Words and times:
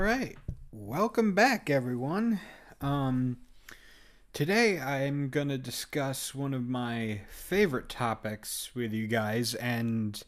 All 0.00 0.06
right. 0.06 0.38
Welcome 0.72 1.34
back, 1.34 1.68
everyone. 1.68 2.40
Um, 2.80 3.36
today 4.32 4.80
I'm 4.80 5.28
going 5.28 5.48
to 5.48 5.58
discuss 5.58 6.34
one 6.34 6.54
of 6.54 6.66
my 6.66 7.20
favorite 7.28 7.90
topics 7.90 8.70
with 8.74 8.94
you 8.94 9.06
guys, 9.06 9.54
and 9.56 10.22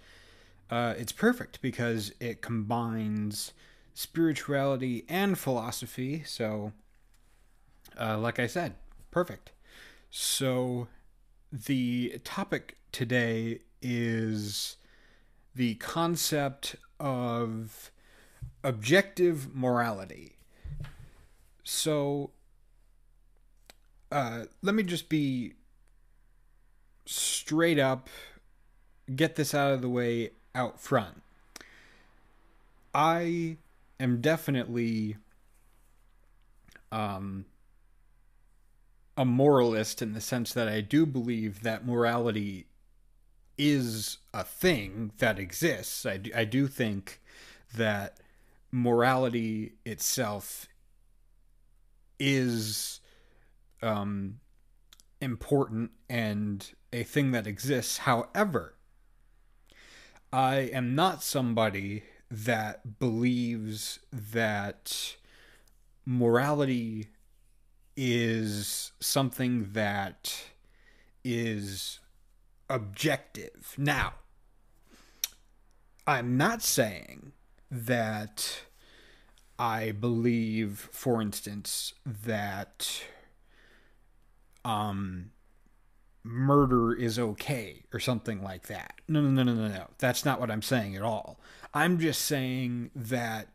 uh, 0.70 0.92
it's 0.98 1.10
perfect 1.10 1.62
because 1.62 2.12
it 2.20 2.42
combines 2.42 3.54
spirituality 3.94 5.06
and 5.08 5.38
philosophy. 5.38 6.22
So, 6.26 6.74
uh, 7.98 8.18
like 8.18 8.38
I 8.38 8.48
said, 8.48 8.74
perfect. 9.10 9.52
So, 10.10 10.86
the 11.50 12.20
topic 12.24 12.76
today 12.92 13.60
is 13.80 14.76
the 15.54 15.76
concept 15.76 16.76
of 17.00 17.90
objective 18.64 19.54
morality. 19.54 20.36
So, 21.64 22.30
uh, 24.10 24.44
let 24.62 24.74
me 24.74 24.82
just 24.82 25.08
be 25.08 25.54
straight 27.06 27.78
up, 27.78 28.08
get 29.14 29.36
this 29.36 29.54
out 29.54 29.72
of 29.72 29.82
the 29.82 29.88
way 29.88 30.30
out 30.54 30.80
front. 30.80 31.22
I 32.94 33.56
am 33.98 34.20
definitely 34.20 35.16
um, 36.90 37.46
a 39.16 39.24
moralist 39.24 40.02
in 40.02 40.12
the 40.12 40.20
sense 40.20 40.52
that 40.52 40.68
I 40.68 40.80
do 40.80 41.06
believe 41.06 41.62
that 41.62 41.86
morality 41.86 42.66
is 43.56 44.18
a 44.34 44.44
thing 44.44 45.12
that 45.18 45.38
exists. 45.38 46.04
I 46.04 46.16
do, 46.18 46.30
I 46.34 46.44
do 46.44 46.66
think 46.66 47.20
that 47.74 48.18
morality 48.72 49.74
itself 49.84 50.66
is 52.18 53.00
um, 53.82 54.40
important 55.20 55.90
and 56.08 56.72
a 56.92 57.02
thing 57.02 57.32
that 57.32 57.46
exists. 57.46 57.98
However, 57.98 58.74
I 60.32 60.70
am 60.72 60.94
not 60.94 61.22
somebody 61.22 62.04
that 62.30 62.98
believes 62.98 63.98
that 64.10 65.16
morality 66.06 67.10
is 67.96 68.92
something 69.00 69.68
that 69.72 70.44
is 71.22 72.00
objective. 72.70 73.74
Now, 73.76 74.14
I'm 76.06 76.36
not 76.36 76.62
saying 76.62 77.32
that 77.72 78.60
I 79.58 79.92
believe, 79.92 80.90
for 80.92 81.22
instance, 81.22 81.94
that 82.04 83.02
um 84.64 85.30
murder 86.22 86.94
is 86.94 87.18
okay 87.18 87.82
or 87.92 87.98
something 87.98 88.42
like 88.42 88.68
that. 88.68 89.00
No, 89.08 89.20
no, 89.20 89.30
no, 89.30 89.42
no, 89.42 89.54
no, 89.54 89.68
no. 89.68 89.86
That's 89.98 90.24
not 90.24 90.38
what 90.38 90.50
I'm 90.50 90.62
saying 90.62 90.94
at 90.94 91.02
all. 91.02 91.40
I'm 91.74 91.98
just 91.98 92.22
saying 92.22 92.90
that 92.94 93.48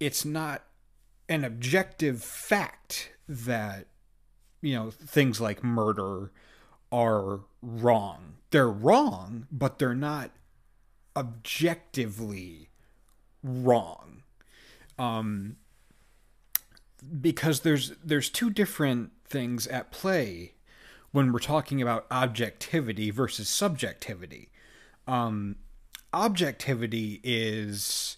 it's 0.00 0.24
not 0.24 0.64
an 1.28 1.44
objective 1.44 2.22
fact 2.24 3.12
that 3.28 3.86
you 4.62 4.74
know 4.74 4.90
things 4.90 5.40
like 5.40 5.62
murder 5.62 6.32
are 6.90 7.40
wrong. 7.60 8.34
They're 8.50 8.68
wrong, 8.68 9.46
but 9.52 9.78
they're 9.78 9.94
not 9.94 10.30
objectively 11.14 12.70
wrong. 13.42 14.22
Um 14.98 15.56
because 17.20 17.60
there's 17.60 17.92
there's 18.04 18.28
two 18.28 18.50
different 18.50 19.10
things 19.26 19.66
at 19.66 19.90
play 19.90 20.54
when 21.10 21.32
we're 21.32 21.40
talking 21.40 21.82
about 21.82 22.06
objectivity 22.10 23.10
versus 23.10 23.48
subjectivity. 23.48 24.50
Um 25.06 25.56
objectivity 26.12 27.20
is 27.24 28.16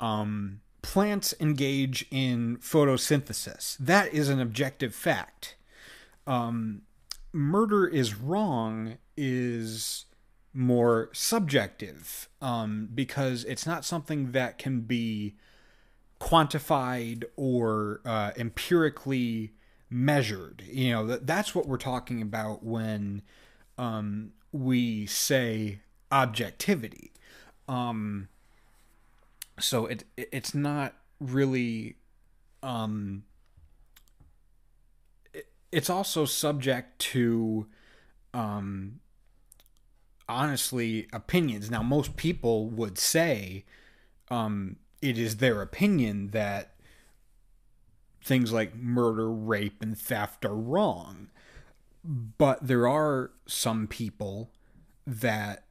um 0.00 0.60
plants 0.86 1.34
engage 1.40 2.06
in 2.12 2.56
photosynthesis. 2.58 3.76
That 3.78 4.14
is 4.14 4.28
an 4.28 4.40
objective 4.40 4.94
fact. 4.94 5.56
Um, 6.28 6.82
murder 7.32 7.88
is 7.88 8.14
wrong 8.14 8.96
is 9.16 10.05
more 10.56 11.10
subjective 11.12 12.28
um, 12.40 12.88
because 12.94 13.44
it's 13.44 13.66
not 13.66 13.84
something 13.84 14.32
that 14.32 14.56
can 14.58 14.80
be 14.80 15.34
quantified 16.20 17.24
or 17.36 18.00
uh, 18.06 18.32
empirically 18.36 19.52
measured. 19.90 20.62
You 20.66 20.92
know, 20.92 21.06
that, 21.06 21.26
that's 21.26 21.54
what 21.54 21.68
we're 21.68 21.76
talking 21.76 22.22
about 22.22 22.64
when 22.64 23.22
um, 23.76 24.32
we 24.50 25.06
say 25.06 25.80
objectivity. 26.10 27.12
Um, 27.68 28.28
so 29.58 29.86
it 29.86 30.04
it's 30.16 30.54
not 30.54 30.94
really 31.18 31.96
um 32.62 33.24
it, 35.32 35.46
it's 35.72 35.88
also 35.88 36.24
subject 36.24 36.98
to 36.98 37.66
um 38.34 39.00
honestly 40.28 41.06
opinions. 41.12 41.70
Now 41.70 41.82
most 41.82 42.16
people 42.16 42.68
would 42.68 42.98
say 42.98 43.64
um 44.30 44.76
it 45.00 45.18
is 45.18 45.36
their 45.36 45.62
opinion 45.62 46.28
that 46.28 46.76
things 48.26 48.52
like 48.52 48.74
murder 48.74 49.30
rape 49.30 49.80
and 49.80 49.96
theft 49.96 50.44
are 50.44 50.56
wrong. 50.56 51.28
But 52.04 52.66
there 52.66 52.88
are 52.88 53.30
some 53.46 53.86
people 53.86 54.50
that 55.06 55.64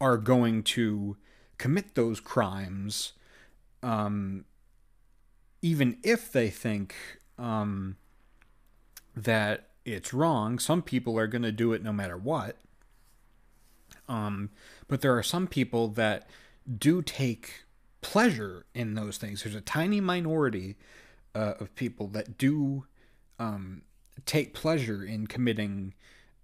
are 0.00 0.18
going 0.18 0.62
to 0.62 1.16
commit 1.56 1.94
those 1.94 2.20
crimes, 2.20 3.14
um, 3.82 4.44
even 5.62 5.98
if 6.02 6.30
they 6.30 6.50
think 6.50 6.94
um, 7.38 7.96
that 9.16 9.68
it's 9.84 10.12
wrong, 10.12 10.58
some 10.58 10.82
people 10.82 11.18
are 11.18 11.26
going 11.26 11.42
to 11.42 11.52
do 11.52 11.72
it 11.72 11.82
no 11.82 11.92
matter 11.92 12.16
what. 12.16 12.56
Um, 14.08 14.50
but 14.86 15.00
there 15.00 15.16
are 15.16 15.22
some 15.22 15.46
people 15.46 15.88
that 15.88 16.28
do 16.78 17.02
take 17.02 17.64
pleasure 18.00 18.66
in 18.74 18.94
those 18.94 19.18
things. 19.18 19.42
There's 19.42 19.54
a 19.54 19.60
tiny 19.60 20.00
minority 20.00 20.76
uh, 21.34 21.54
of 21.60 21.74
people 21.74 22.06
that 22.08 22.38
do 22.38 22.86
um, 23.38 23.82
take 24.26 24.54
pleasure 24.54 25.04
in 25.04 25.26
committing 25.26 25.94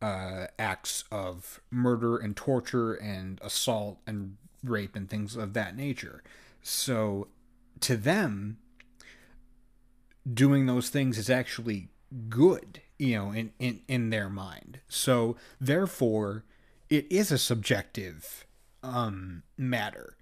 uh, 0.03 0.47
acts 0.59 1.05
of 1.11 1.61
murder 1.71 2.17
and 2.17 2.37
torture 2.37 2.95
and 2.95 3.41
assault 3.43 3.99
and 4.07 4.37
rape 4.63 4.95
and 4.95 5.09
things 5.09 5.37
of 5.37 5.53
that 5.55 5.77
nature. 5.77 6.23
So 6.63 7.29
to 7.81 7.97
them, 7.97 8.59
doing 10.33 10.67
those 10.67 10.89
things 10.89 11.19
is 11.19 11.31
actually 11.31 11.89
good, 12.29 12.81
you 12.99 13.17
know, 13.17 13.33
in, 13.33 13.53
in, 13.59 13.81
in 13.89 14.11
their 14.11 14.29
mind. 14.29 14.81
So 14.89 15.37
therefore, 15.61 16.45
it 16.97 17.07
is 17.11 17.33
a 17.33 17.39
subjective 17.39 18.47
um, 18.83 19.43
matter. 19.57 20.17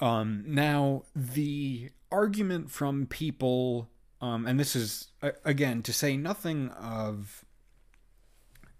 Um, 0.00 0.44
now, 0.46 1.04
the 1.14 1.90
argument 2.10 2.70
from 2.70 3.06
people, 3.06 3.88
um, 4.20 4.46
and 4.46 4.58
this 4.58 4.74
is, 4.74 5.08
again, 5.44 5.82
to 5.82 5.92
say 5.92 6.16
nothing 6.16 6.70
of 6.70 7.44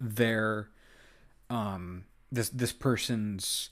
their, 0.01 0.69
um, 1.49 2.05
this, 2.31 2.49
this 2.49 2.73
person's 2.73 3.71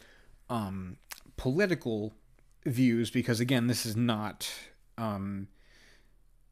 um, 0.49 0.97
political 1.37 2.13
views 2.67 3.11
because 3.11 3.41
again 3.41 3.67
this 3.67 3.87
is 3.87 3.97
not 3.97 4.51
um, 4.99 5.49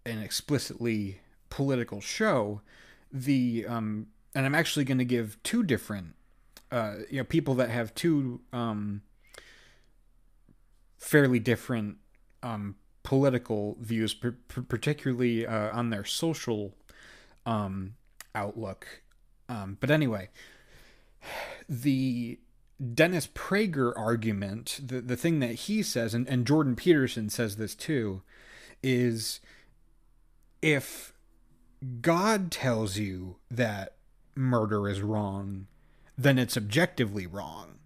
an 0.06 0.22
explicitly 0.22 1.20
political 1.50 2.00
show 2.00 2.60
the 3.12 3.66
um, 3.68 4.06
and 4.34 4.46
i'm 4.46 4.54
actually 4.54 4.84
going 4.84 4.98
to 4.98 5.04
give 5.04 5.36
two 5.42 5.62
different 5.62 6.14
uh, 6.70 6.94
you 7.10 7.18
know 7.18 7.24
people 7.24 7.54
that 7.54 7.70
have 7.70 7.94
two 7.94 8.40
um, 8.52 9.02
fairly 10.98 11.38
different 11.38 11.96
um, 12.42 12.76
political 13.02 13.76
views 13.80 14.14
particularly 14.14 15.46
uh, 15.46 15.76
on 15.76 15.90
their 15.90 16.04
social 16.04 16.74
um, 17.46 17.94
outlook. 18.34 19.02
Um, 19.48 19.78
but 19.80 19.90
anyway 19.90 20.28
the 21.68 22.38
Dennis 22.94 23.26
Prager 23.28 23.92
argument, 23.96 24.80
the, 24.82 25.00
the 25.00 25.16
thing 25.16 25.40
that 25.40 25.52
he 25.52 25.82
says, 25.82 26.14
and, 26.14 26.28
and 26.28 26.46
Jordan 26.46 26.76
Peterson 26.76 27.28
says 27.28 27.56
this 27.56 27.74
too, 27.74 28.22
is 28.82 29.40
if 30.62 31.12
God 32.00 32.50
tells 32.50 32.96
you 32.96 33.36
that 33.50 33.94
murder 34.34 34.88
is 34.88 35.00
wrong, 35.00 35.66
then 36.18 36.36
it's 36.38 36.56
objectively 36.56 37.26
wrong. 37.26 37.78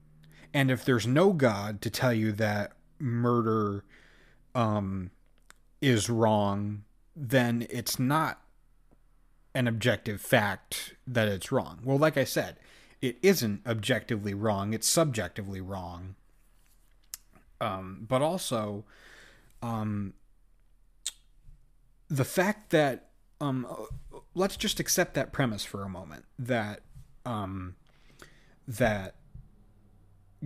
And 0.54 0.70
if 0.70 0.84
there's 0.84 1.06
no 1.06 1.34
God 1.34 1.82
to 1.82 1.90
tell 1.90 2.14
you 2.14 2.32
that 2.32 2.72
murder 2.98 3.84
um, 4.54 5.10
is 5.82 6.08
wrong, 6.08 6.84
then 7.14 7.66
it's 7.68 7.98
not 7.98 8.40
an 9.54 9.68
objective 9.68 10.20
fact 10.20 10.94
that 11.06 11.28
it's 11.28 11.52
wrong. 11.52 11.80
Well, 11.84 11.98
like 11.98 12.16
I 12.16 12.24
said, 12.24 12.56
it 13.02 13.18
isn't 13.22 13.66
objectively 13.66 14.32
wrong, 14.32 14.72
it's 14.72 14.88
subjectively 14.88 15.60
wrong. 15.60 16.14
Um, 17.60 18.06
but 18.08 18.22
also, 18.22 18.84
um, 19.62 20.14
the 22.08 22.24
fact 22.24 22.70
that, 22.70 23.10
um, 23.40 23.66
let's 24.34 24.56
just 24.56 24.80
accept 24.80 25.14
that 25.14 25.32
premise 25.32 25.64
for 25.64 25.82
a 25.82 25.88
moment 25.88 26.24
that, 26.38 26.80
um, 27.26 27.76
that 28.66 29.14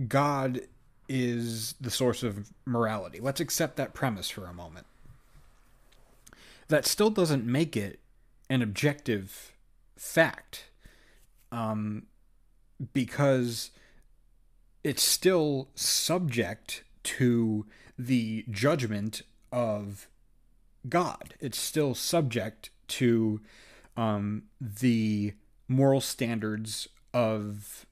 God 0.07 0.61
is 1.09 1.73
the 1.79 1.91
source 1.91 2.23
of 2.23 2.51
morality. 2.65 3.19
Let's 3.19 3.39
accept 3.39 3.77
that 3.77 3.93
premise 3.93 4.29
for 4.29 4.45
a 4.45 4.53
moment. 4.53 4.85
That 6.67 6.85
still 6.85 7.09
doesn't 7.09 7.45
make 7.45 7.77
it 7.77 7.99
an 8.49 8.61
objective 8.61 9.53
fact 9.95 10.65
um, 11.51 12.03
because 12.93 13.71
it's 14.83 15.03
still 15.03 15.69
subject 15.75 16.83
to 17.03 17.65
the 17.97 18.45
judgment 18.49 19.21
of 19.51 20.07
God. 20.89 21.35
It's 21.39 21.57
still 21.57 21.95
subject 21.95 22.69
to 22.89 23.41
um, 23.95 24.43
the 24.59 25.33
moral 25.67 26.01
standards 26.01 26.87
of 27.13 27.85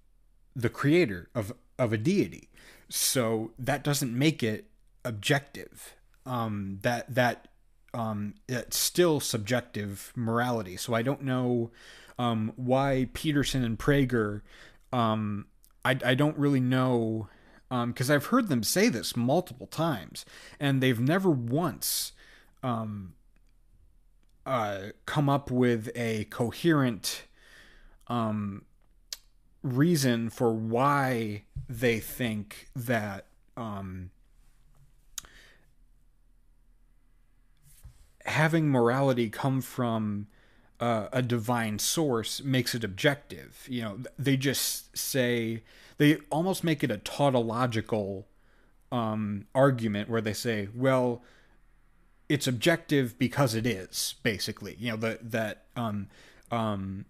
the 0.56 0.70
creator 0.70 1.30
of 1.36 1.54
of 1.78 1.92
a 1.92 1.98
deity. 1.98 2.50
So 2.90 3.52
that 3.60 3.84
doesn't 3.84 4.18
make 4.18 4.44
it 4.44 4.66
objective. 5.04 5.96
Um, 6.26 6.80
that 6.82 7.14
that 7.14 7.48
um, 7.94 8.36
it's 8.48 8.78
still 8.78 9.20
subjective 9.20 10.12
morality. 10.16 10.78
So 10.78 10.94
I 10.94 11.02
don't 11.02 11.22
know 11.24 11.72
um, 12.18 12.54
why 12.56 13.10
Peterson 13.14 13.64
and 13.64 13.78
Prager. 13.78 14.42
Um, 14.92 15.48
I 15.84 15.98
I 16.06 16.16
don't 16.16 16.38
really 16.38 16.60
know 16.60 17.30
because 17.70 18.10
um, 18.10 18.16
I've 18.16 18.28
heard 18.28 18.48
them 18.48 18.64
say 18.64 18.90
this 18.90 19.16
multiple 19.16 19.68
times, 19.68 20.26
and 20.60 20.82
they've 20.82 21.00
never 21.00 21.30
once 21.30 22.14
um, 22.64 23.14
uh, 24.46 24.90
come 25.06 25.30
up 25.30 25.50
with 25.52 25.90
a 25.96 26.26
coherent 26.26 27.24
um, 28.08 28.64
reason 29.66 30.30
for 30.30 30.54
why 30.54 31.44
they 31.68 32.00
think 32.00 32.70
that 32.76 33.26
um, 33.58 34.12
having 38.26 38.70
morality 38.70 39.30
come 39.30 39.62
from 39.62 40.28
uh, 40.80 41.08
a 41.12 41.22
divine 41.22 41.80
source 41.80 42.44
makes 42.44 42.76
it 42.76 42.84
objective. 42.84 43.66
You 43.68 43.82
know, 43.82 44.00
they 44.20 44.38
just 44.38 44.96
say 44.96 45.64
they 45.98 46.18
almost 46.30 46.64
make 46.64 46.84
it 46.84 46.92
a 46.92 46.98
tautological 46.98 48.28
um, 48.92 49.48
argument 49.56 50.10
where 50.10 50.22
they 50.22 50.34
say, 50.34 50.70
well, 50.76 51.24
it's 52.30 52.48
objective 52.48 53.18
because 53.18 53.56
it 53.56 53.66
is 53.66 54.16
basically. 54.22 54.76
You 54.80 54.92
know, 54.92 54.98
that 54.98 55.32
that 55.32 55.64
um, 55.76 56.08
um, 56.52 57.06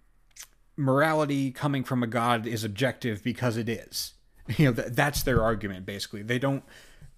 morality 0.78 1.52
coming 1.52 1.84
from 1.84 2.04
a 2.04 2.08
god 2.08 2.46
is 2.46 2.64
objective 2.64 3.24
because 3.24 3.58
it 3.58 3.70
is. 3.70 4.14
You 4.58 4.66
know, 4.66 4.72
that, 4.74 4.96
that's 4.96 5.24
their 5.24 5.42
argument 5.42 5.88
basically. 5.88 6.22
They 6.22 6.38
don't 6.38 6.64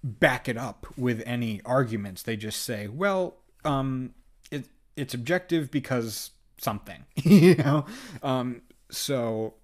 back 0.01 0.48
it 0.48 0.56
up 0.56 0.88
with 0.95 1.21
any 1.25 1.62
arguments. 1.65 2.24
They 2.24 2.38
just 2.38 2.62
say, 2.62 2.88
well, 2.88 3.36
um, 3.65 4.13
it, 4.50 4.69
it's 4.95 5.13
objective 5.13 5.69
because 5.69 6.31
something, 6.57 7.04
you 7.15 7.56
know? 7.56 7.86
Um, 8.24 8.62
so, 8.89 9.56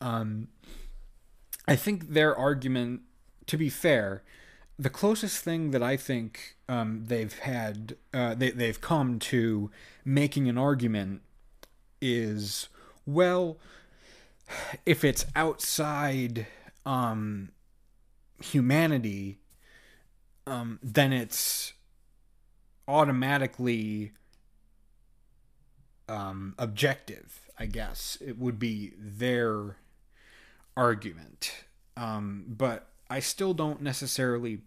um, 0.00 0.48
I 1.68 1.76
think 1.76 2.10
their 2.10 2.34
argument, 2.36 3.02
to 3.46 3.56
be 3.56 3.68
fair, 3.68 4.22
the 4.78 4.90
closest 4.90 5.44
thing 5.44 5.70
that 5.70 5.82
I 5.82 5.96
think 5.96 6.56
um, 6.68 7.04
they've 7.06 7.38
had, 7.40 7.96
uh, 8.12 8.34
they, 8.34 8.50
they've 8.50 8.80
come 8.80 9.18
to 9.20 9.70
making 10.04 10.48
an 10.48 10.58
argument 10.58 11.22
is 12.00 12.68
well, 13.06 13.58
if 14.84 15.04
it's 15.04 15.26
outside 15.34 16.46
um, 16.84 17.50
humanity, 18.42 19.38
um, 20.46 20.78
then 20.82 21.12
it's 21.12 21.72
automatically 22.86 24.12
um, 26.08 26.54
objective. 26.58 27.40
I 27.58 27.66
guess 27.66 28.18
it 28.20 28.38
would 28.38 28.58
be 28.58 28.92
their 28.98 29.76
argument, 30.76 31.64
um, 31.96 32.44
but 32.48 32.88
I 33.08 33.20
still 33.20 33.54
don't 33.54 33.80
necessarily 33.80 34.62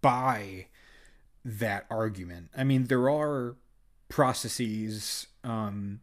buy 0.00 0.66
that 1.44 1.86
argument. 1.90 2.50
I 2.56 2.64
mean, 2.64 2.84
there 2.84 3.08
are 3.08 3.54
processes 4.08 5.28
um, 5.44 6.00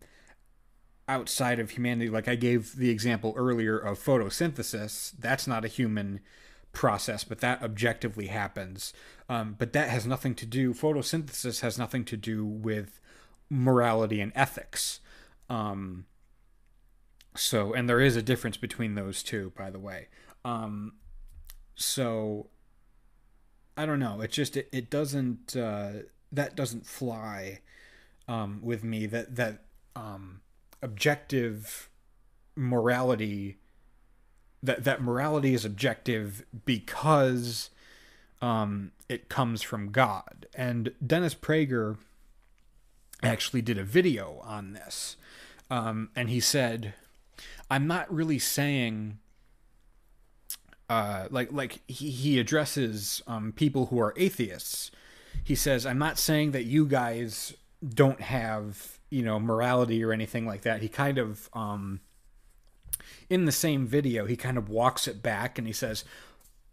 outside 1.08 1.60
of 1.60 1.72
humanity. 1.72 2.10
Like 2.10 2.28
I 2.28 2.36
gave 2.36 2.76
the 2.76 2.90
example 2.90 3.34
earlier 3.36 3.78
of 3.78 4.04
photosynthesis. 4.04 5.14
That's 5.20 5.48
not 5.48 5.66
a 5.66 5.70
human 5.70 6.20
process, 6.72 7.24
but 7.24 7.40
that 7.40 7.64
objectively 7.64 8.28
happens. 8.28 8.94
Um, 9.30 9.56
but 9.58 9.74
that 9.74 9.90
has 9.90 10.06
nothing 10.06 10.36
to 10.36 10.46
do, 10.46 10.74
photosynthesis 10.74 11.62
has 11.62 11.78
nothing 11.78 12.06
to 12.06 12.18
do 12.18 12.46
with 12.46 13.00
morality 13.50 14.22
and 14.22 14.32
ethics. 14.36 15.00
Um, 15.50 16.06
so, 17.36 17.74
and 17.74 17.90
there 17.90 18.02
is 18.02 18.16
a 18.16 18.22
difference 18.22 18.58
between 18.58 18.96
those 18.96 19.24
two, 19.24 19.52
by 19.58 19.70
the 19.70 19.80
way. 19.80 20.08
Um, 20.44 20.94
so, 21.76 22.50
I 23.78 23.86
don't 23.86 24.00
know. 24.00 24.22
It 24.22 24.32
just, 24.32 24.56
it, 24.56 24.70
it 24.72 24.90
doesn't, 24.90 25.56
uh, 25.56 25.92
that 26.32 26.56
doesn't 26.56 26.86
fly 26.86 27.62
um, 28.28 28.60
with 28.62 28.84
me. 28.84 29.06
That, 29.06 29.36
that, 29.36 29.66
um, 29.96 30.42
objective 30.82 31.90
morality 32.56 33.58
that 34.66 34.84
that 34.84 35.02
morality 35.02 35.54
is 35.54 35.64
objective 35.64 36.44
because 36.66 37.70
um, 38.42 38.92
it 39.08 39.30
comes 39.30 39.62
from 39.62 39.92
God. 39.92 40.48
And 40.56 40.92
Dennis 41.06 41.36
Prager 41.36 41.98
actually 43.24 43.62
did 43.62 43.78
a 43.78 43.84
video 43.84 44.42
on 44.44 44.74
this, 44.74 45.18
um, 45.70 46.10
and 46.16 46.30
he 46.30 46.40
said, 46.40 46.94
"I'm 47.70 47.88
not 47.88 48.14
really 48.14 48.40
saying." 48.40 49.20
Uh, 50.88 51.28
like 51.32 51.52
like 51.52 51.82
he, 51.88 52.12
he 52.12 52.40
addresses 52.40 53.24
um, 53.26 53.52
people 53.52 53.88
who 53.88 54.00
are 54.00 54.14
atheists. 54.18 54.92
He 55.44 55.56
says, 55.56 55.86
"I'm 55.86 55.98
not 55.98 56.20
saying 56.20 56.52
that 56.52 56.66
you 56.66 56.86
guys 56.86 57.54
don't 57.84 58.22
have 58.22 58.95
you 59.10 59.24
know 59.24 59.40
morality 59.40 60.04
or 60.04 60.12
anything 60.12 60.46
like 60.46 60.62
that. 60.62 60.82
He 60.82 60.88
kind 60.88 61.18
of 61.18 61.50
um, 61.54 62.02
in 63.30 63.46
the 63.46 63.52
same 63.52 63.86
video 63.86 64.26
he 64.26 64.36
kind 64.36 64.58
of 64.58 64.70
walks 64.70 65.08
it 65.08 65.22
back 65.22 65.58
and 65.58 65.68
he 65.68 65.74
says. 65.74 66.04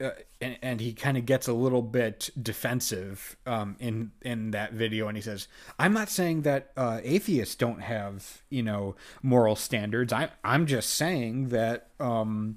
Uh, 0.01 0.11
and, 0.41 0.59
and, 0.62 0.81
he 0.81 0.93
kind 0.93 1.17
of 1.17 1.27
gets 1.27 1.47
a 1.47 1.53
little 1.53 1.83
bit 1.83 2.31
defensive 2.41 3.37
um, 3.47 3.77
in 3.79 4.11
in 4.23 4.51
that 4.51 4.73
video, 4.73 5.07
and 5.07 5.17
he 5.17 5.23
says, 5.23 5.47
"I'm 5.79 5.93
not 5.93 6.09
saying 6.09 6.43
that 6.43 6.73
uh, 6.77 7.01
atheists 7.05 7.55
don't 7.55 7.83
have 7.83 8.43
you 8.49 8.62
know 8.65 8.97
moral 9.23 9.55
standards. 9.55 10.12
I'm 10.12 10.31
I'm 10.43 10.67
just 10.67 10.91
saying 10.95 11.51
that 11.51 11.91
um, 12.01 12.57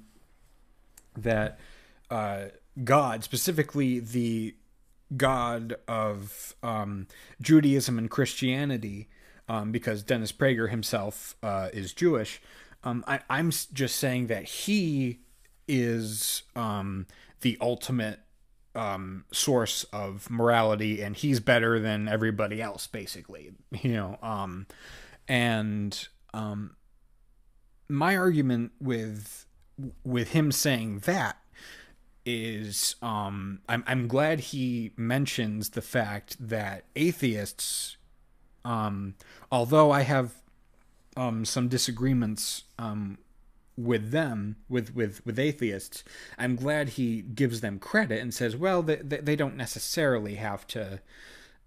that 1.16 1.60
uh, 2.10 2.46
God, 2.82 3.24
specifically 3.24 4.00
the 4.00 4.54
God 5.16 5.76
of 5.86 6.54
um, 6.62 7.06
Judaism 7.40 7.98
and 7.98 8.10
Christianity, 8.10 9.08
um, 9.48 9.72
because 9.72 10.02
Dennis 10.02 10.32
Prager 10.32 10.70
himself 10.70 11.36
uh, 11.42 11.68
is 11.72 11.92
Jewish. 11.92 12.40
Um, 12.84 13.04
I, 13.06 13.20
am 13.30 13.50
just 13.50 13.96
saying 13.96 14.28
that 14.28 14.44
he 14.44 15.20
is 15.66 16.42
um, 16.54 17.06
the 17.40 17.58
ultimate 17.60 18.20
um, 18.74 19.24
source 19.32 19.84
of 19.92 20.30
morality, 20.30 21.02
and 21.02 21.16
he's 21.16 21.40
better 21.40 21.80
than 21.80 22.08
everybody 22.08 22.60
else, 22.60 22.86
basically. 22.86 23.52
You 23.82 23.92
know, 23.92 24.18
um, 24.22 24.66
and 25.28 26.08
um, 26.32 26.76
my 27.88 28.16
argument 28.16 28.72
with 28.80 29.46
with 30.04 30.30
him 30.30 30.50
saying 30.50 31.00
that 31.00 31.38
is 32.24 32.96
um, 33.02 33.60
I'm 33.68 33.84
I'm 33.86 34.08
glad 34.08 34.40
he 34.40 34.92
mentions 34.96 35.70
the 35.70 35.82
fact 35.82 36.36
that 36.40 36.84
atheists 36.96 37.95
um, 38.66 39.14
although 39.50 39.92
I 39.92 40.00
have 40.02 40.34
um, 41.16 41.44
some 41.44 41.68
disagreements 41.68 42.64
um, 42.80 43.18
with 43.76 44.10
them, 44.10 44.56
with, 44.68 44.92
with, 44.94 45.24
with 45.24 45.38
atheists, 45.38 46.02
I'm 46.36 46.56
glad 46.56 46.90
he 46.90 47.22
gives 47.22 47.60
them 47.60 47.78
credit 47.78 48.20
and 48.20 48.34
says, 48.34 48.56
well, 48.56 48.82
they, 48.82 48.96
they 48.96 49.36
don't 49.36 49.56
necessarily 49.56 50.34
have 50.34 50.66
to 50.68 51.00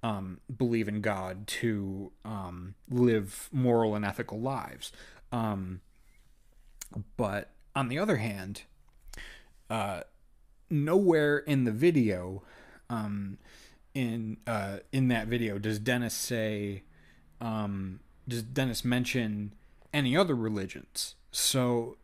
um, 0.03 0.41
believe 0.55 0.89
in 0.89 0.99
God 0.99 1.47
to 1.47 2.11
um, 2.25 2.75
live 2.89 3.47
moral 3.53 3.95
and 3.95 4.03
ethical 4.03 4.41
lives. 4.41 4.91
Um, 5.31 5.79
but 7.15 7.51
on 7.75 7.87
the 7.87 7.97
other 7.97 8.17
hand, 8.17 8.63
uh, 9.69 10.01
nowhere 10.69 11.37
in 11.37 11.63
the 11.63 11.71
video, 11.71 12.43
um, 12.89 13.37
in 13.93 14.37
uh, 14.47 14.77
in 14.91 15.07
that 15.09 15.27
video, 15.27 15.57
does 15.59 15.79
Dennis 15.79 16.13
say, 16.13 16.83
um, 17.41 17.99
does 18.27 18.43
Dennis 18.43 18.83
mention 18.85 19.53
any 19.93 20.15
other 20.15 20.35
religions? 20.35 21.15
So 21.31 21.97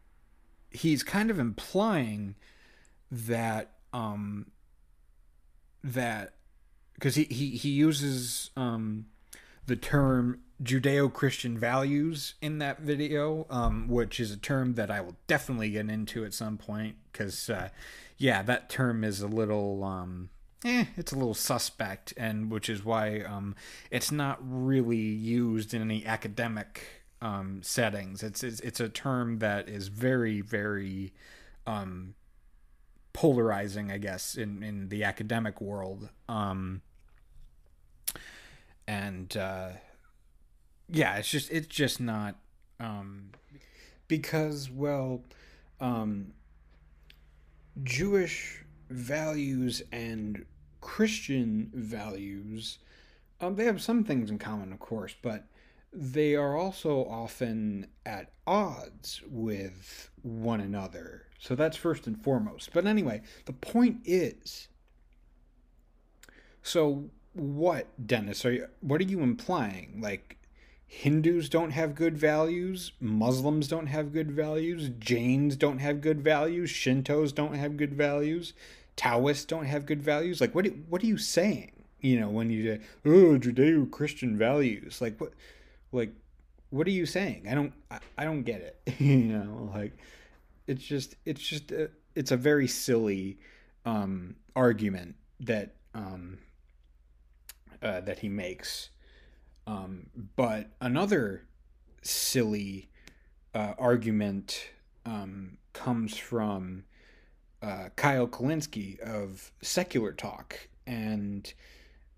he's 0.69 1.03
kind 1.03 1.29
of 1.29 1.39
implying 1.39 2.35
that 3.11 3.71
um, 3.93 4.51
that 5.83 6.33
because 6.93 7.15
he, 7.15 7.23
he 7.25 7.51
he 7.51 7.69
uses 7.69 8.51
um, 8.55 9.05
the 9.65 9.75
term 9.75 10.39
Judeo-Christian 10.63 11.57
values 11.57 12.35
in 12.41 12.59
that 12.59 12.79
video, 12.79 13.45
um, 13.49 13.87
which 13.87 14.19
is 14.19 14.31
a 14.31 14.37
term 14.37 14.75
that 14.75 14.89
I 14.89 15.01
will 15.01 15.17
definitely 15.27 15.69
get 15.71 15.89
into 15.89 16.23
at 16.23 16.33
some 16.33 16.57
point 16.57 16.95
because, 17.11 17.49
uh, 17.49 17.69
yeah, 18.17 18.41
that 18.43 18.69
term 18.69 19.03
is 19.03 19.21
a 19.21 19.27
little, 19.27 19.83
um, 19.83 20.29
eh, 20.65 20.85
it's 20.97 21.11
a 21.11 21.15
little 21.15 21.33
suspect, 21.33 22.13
and 22.17 22.51
which 22.51 22.69
is 22.69 22.83
why 22.83 23.21
um, 23.21 23.55
it's 23.91 24.11
not 24.11 24.39
really 24.41 24.97
used 24.97 25.73
in 25.73 25.81
any 25.81 26.05
academic 26.05 27.03
um, 27.21 27.61
settings. 27.63 28.23
It's, 28.23 28.43
it's 28.43 28.59
it's 28.59 28.79
a 28.79 28.89
term 28.89 29.39
that 29.39 29.69
is 29.69 29.87
very 29.87 30.41
very 30.41 31.13
um, 31.65 32.15
polarizing, 33.13 33.91
I 33.91 33.97
guess, 33.97 34.35
in 34.35 34.63
in 34.63 34.89
the 34.89 35.03
academic 35.03 35.61
world. 35.61 36.09
Um, 36.27 36.81
and 38.87 39.35
uh, 39.37 39.69
yeah, 40.89 41.17
it's 41.17 41.29
just 41.29 41.51
it's 41.51 41.67
just 41.67 41.99
not 41.99 42.35
um, 42.79 43.29
because 44.07 44.69
well, 44.69 45.23
um, 45.79 46.33
Jewish 47.83 48.63
values 48.89 49.81
and 49.91 50.45
Christian 50.85 51.71
values, 51.73 52.77
um, 53.41 53.55
they 53.55 53.65
have 53.65 53.81
some 53.81 54.03
things 54.03 54.29
in 54.29 54.37
common, 54.37 54.71
of 54.71 54.79
course, 54.79 55.15
but 55.19 55.45
they 55.91 56.35
are 56.35 56.55
also 56.55 57.05
often 57.05 57.87
at 58.05 58.31
odds 58.45 59.23
with 59.27 60.11
one 60.21 60.61
another. 60.61 61.23
So 61.39 61.55
that's 61.55 61.75
first 61.75 62.05
and 62.05 62.21
foremost. 62.21 62.69
But 62.71 62.85
anyway, 62.85 63.23
the 63.45 63.53
point 63.53 64.01
is 64.05 64.67
so 66.61 67.09
what, 67.33 67.87
Dennis? 68.05 68.45
Are 68.45 68.51
you, 68.51 68.67
what 68.81 69.01
are 69.01 69.05
you 69.05 69.21
implying? 69.21 69.99
Like 70.01 70.37
Hindus 70.85 71.49
don't 71.49 71.71
have 71.71 71.95
good 71.95 72.15
values, 72.15 72.91
Muslims 72.99 73.67
don't 73.67 73.87
have 73.87 74.13
good 74.13 74.31
values, 74.31 74.91
Jains 74.99 75.55
don't 75.55 75.79
have 75.79 75.99
good 75.99 76.21
values, 76.21 76.69
Shintos 76.69 77.33
don't 77.33 77.55
have 77.55 77.75
good 77.75 77.95
values, 77.95 78.53
Taoists 78.95 79.45
don't 79.45 79.65
have 79.65 79.85
good 79.85 80.01
values. 80.01 80.41
Like 80.41 80.55
what 80.55 80.67
what 80.89 81.01
are 81.03 81.07
you 81.07 81.17
saying? 81.17 81.71
You 82.01 82.19
know, 82.19 82.29
when 82.29 82.49
you 82.49 82.63
say, 82.75 82.81
"Oh, 83.05 83.37
Judeo-Christian 83.39 84.37
values." 84.37 85.01
Like 85.01 85.19
what 85.19 85.33
like 85.91 86.13
what 86.69 86.87
are 86.87 86.91
you 86.91 87.05
saying? 87.05 87.47
I 87.49 87.55
don't 87.55 87.73
I, 87.89 87.99
I 88.17 88.23
don't 88.23 88.43
get 88.43 88.61
it. 88.61 88.95
you 88.99 89.17
know, 89.17 89.71
like 89.73 89.97
it's 90.67 90.83
just 90.83 91.15
it's 91.25 91.41
just 91.41 91.71
a, 91.71 91.89
it's 92.15 92.31
a 92.31 92.37
very 92.37 92.67
silly 92.67 93.39
um 93.85 94.35
argument 94.55 95.15
that 95.39 95.75
um 95.93 96.39
uh, 97.81 98.01
that 98.01 98.19
he 98.19 98.29
makes. 98.29 98.89
Um, 99.67 100.07
but 100.35 100.71
another 100.81 101.45
silly 102.01 102.89
uh, 103.53 103.73
argument 103.77 104.69
um, 105.05 105.57
comes 105.73 106.17
from 106.17 106.83
uh, 107.65 107.89
Kyle 107.95 108.27
Kulinski 108.27 108.99
of 108.99 109.51
Secular 109.61 110.11
Talk. 110.11 110.67
And 110.85 111.51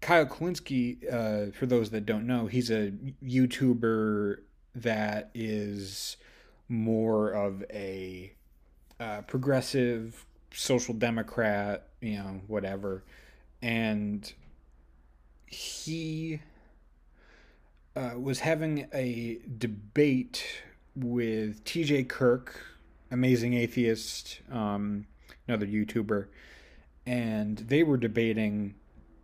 Kyle 0.01 0.25
Kulinski, 0.25 0.98
uh, 1.12 1.51
for 1.54 1.66
those 1.66 1.89
that 1.92 2.06
don't 2.06 2.27
know, 2.27 2.48
he's 2.48 2.70
a 2.70 2.92
YouTuber 3.24 4.39
that 4.75 5.32
is 5.34 6.18
more 6.68 7.32
of 7.32 7.63
a 7.72 8.34
uh, 9.00 9.22
progressive 9.22 10.25
social 10.51 10.94
democrat, 10.94 11.88
you 12.01 12.18
know, 12.18 12.42
whatever. 12.48 13.04
And 13.62 14.32
he 15.46 16.42
uh, 17.96 18.12
was 18.20 18.42
having 18.42 18.89
a 18.94 19.39
debate 19.58 20.62
with 20.94 21.63
TJ 21.63 22.10
Kirk, 22.10 22.60
amazing 23.12 23.54
atheist, 23.54 24.42
um, 24.51 25.06
another 25.48 25.66
YouTuber, 25.66 26.27
and 27.06 27.58
they 27.58 27.84
were 27.84 27.98
debating 27.98 28.75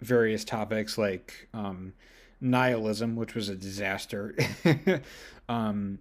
various 0.01 0.43
topics 0.43 0.97
like 0.97 1.47
um, 1.53 1.93
nihilism, 2.41 3.15
which 3.15 3.35
was 3.35 3.49
a 3.49 3.55
disaster. 3.55 4.35
um, 5.49 5.99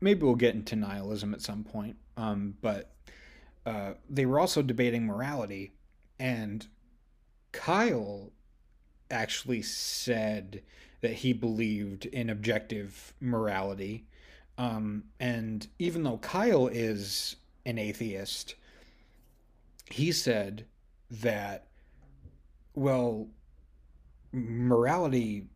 maybe 0.00 0.22
we'll 0.22 0.34
get 0.34 0.54
into 0.54 0.76
nihilism 0.76 1.34
at 1.34 1.42
some 1.42 1.64
point, 1.64 1.96
um, 2.16 2.54
but 2.60 2.92
uh, 3.64 3.92
they 4.08 4.26
were 4.26 4.38
also 4.38 4.62
debating 4.62 5.06
morality, 5.06 5.72
and 6.18 6.66
Kyle 7.52 8.30
actually 9.10 9.62
said 9.62 10.62
that 11.00 11.12
he 11.12 11.32
believed 11.32 12.06
in 12.06 12.30
objective 12.30 13.14
morality. 13.20 14.04
Um, 14.58 15.04
and 15.20 15.66
even 15.78 16.02
though 16.02 16.18
Kyle 16.18 16.66
is 16.66 17.36
an 17.64 17.78
atheist, 17.78 18.54
he 19.90 20.12
said 20.12 20.66
that, 21.10 21.66
well, 22.74 23.28
morality 24.32 25.46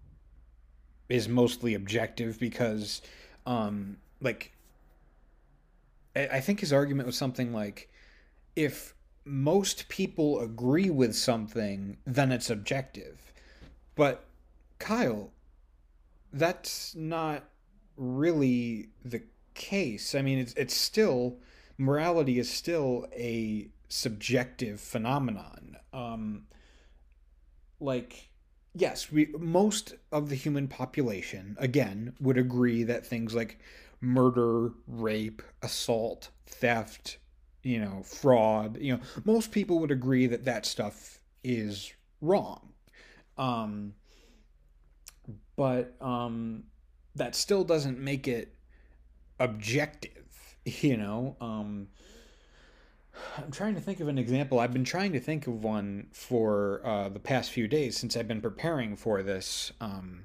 is 1.08 1.28
mostly 1.28 1.74
objective 1.74 2.38
because, 2.38 3.02
um, 3.46 3.96
like, 4.20 4.52
I 6.16 6.40
think 6.40 6.60
his 6.60 6.72
argument 6.72 7.06
was 7.06 7.16
something 7.16 7.52
like 7.52 7.88
if 8.56 8.94
most 9.24 9.88
people 9.88 10.40
agree 10.40 10.90
with 10.90 11.14
something, 11.14 11.96
then 12.04 12.32
it's 12.32 12.50
objective. 12.50 13.32
But 13.94 14.24
Kyle, 14.78 15.30
that's 16.32 16.94
not 16.96 17.44
really 17.96 18.88
the 19.04 19.22
case. 19.54 20.14
I 20.14 20.22
mean, 20.22 20.38
it's 20.38 20.54
it's 20.54 20.74
still 20.74 21.36
morality 21.78 22.38
is 22.38 22.50
still 22.50 23.06
a 23.12 23.68
subjective 23.90 24.80
phenomenon. 24.80 25.76
Um, 25.92 26.46
like, 27.80 28.30
yes, 28.74 29.10
we 29.12 29.26
most 29.38 29.94
of 30.10 30.28
the 30.28 30.34
human 30.34 30.68
population 30.68 31.56
again 31.58 32.14
would 32.20 32.38
agree 32.38 32.84
that 32.84 33.04
things 33.04 33.34
like 33.34 33.58
murder, 34.00 34.70
rape, 34.86 35.42
assault, 35.62 36.30
theft, 36.46 37.18
you 37.62 37.78
know, 37.78 38.02
fraud, 38.02 38.78
you 38.80 38.94
know, 38.94 39.00
most 39.24 39.52
people 39.52 39.78
would 39.80 39.90
agree 39.90 40.26
that 40.26 40.44
that 40.44 40.64
stuff 40.64 41.20
is 41.44 41.92
wrong. 42.20 42.72
Um, 43.36 43.94
but 45.56 45.94
um, 46.00 46.64
that 47.14 47.34
still 47.34 47.64
doesn't 47.64 47.98
make 47.98 48.28
it 48.28 48.54
objective, 49.38 50.56
you 50.64 50.96
know. 50.96 51.36
Um, 51.40 51.88
I'm 53.38 53.50
trying 53.50 53.74
to 53.74 53.80
think 53.80 54.00
of 54.00 54.08
an 54.08 54.18
example. 54.18 54.58
I've 54.60 54.72
been 54.72 54.84
trying 54.84 55.12
to 55.12 55.20
think 55.20 55.46
of 55.46 55.64
one 55.64 56.08
for 56.12 56.80
uh, 56.84 57.08
the 57.08 57.18
past 57.18 57.50
few 57.50 57.68
days 57.68 57.96
since 57.96 58.16
I've 58.16 58.28
been 58.28 58.40
preparing 58.40 58.96
for 58.96 59.22
this 59.22 59.72
um, 59.80 60.24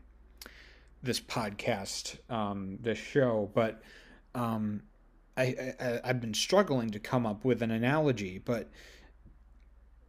this 1.04 1.20
podcast, 1.20 2.18
um, 2.30 2.78
this 2.82 2.98
show. 2.98 3.50
But 3.54 3.82
um, 4.34 4.84
I, 5.38 5.74
I 5.80 6.00
I've 6.04 6.22
been 6.22 6.34
struggling 6.34 6.90
to 6.92 7.00
come 7.00 7.26
up 7.26 7.44
with 7.44 7.62
an 7.62 7.72
analogy, 7.72 8.40
but 8.44 8.70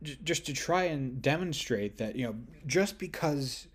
just 0.03 0.47
to 0.47 0.53
try 0.53 0.85
and 0.85 1.23
demonstrate 1.23 1.97
that 1.99 2.17
you 2.17 2.27
know 2.27 2.37
just 2.67 2.99
because 2.99 3.67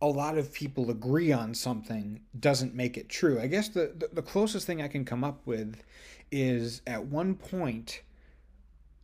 a 0.00 0.06
lot 0.06 0.36
of 0.36 0.52
people 0.52 0.90
agree 0.90 1.32
on 1.32 1.54
something 1.54 2.20
doesn't 2.38 2.74
make 2.74 2.98
it 2.98 3.08
true. 3.08 3.40
I 3.40 3.46
guess 3.46 3.68
the, 3.68 3.94
the, 3.96 4.08
the 4.12 4.22
closest 4.22 4.66
thing 4.66 4.82
I 4.82 4.88
can 4.88 5.04
come 5.04 5.24
up 5.24 5.40
with 5.46 5.82
is 6.30 6.82
at 6.86 7.06
one 7.06 7.34
point 7.34 8.02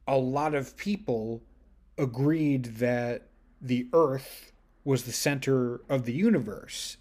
a 0.06 0.16
lot 0.16 0.54
of 0.54 0.76
people 0.76 1.42
agreed 1.98 2.64
that 2.76 3.28
the 3.60 3.86
earth 3.92 4.52
was 4.84 5.04
the 5.04 5.12
center 5.12 5.80
of 5.88 6.04
the 6.04 6.12
universe 6.12 6.96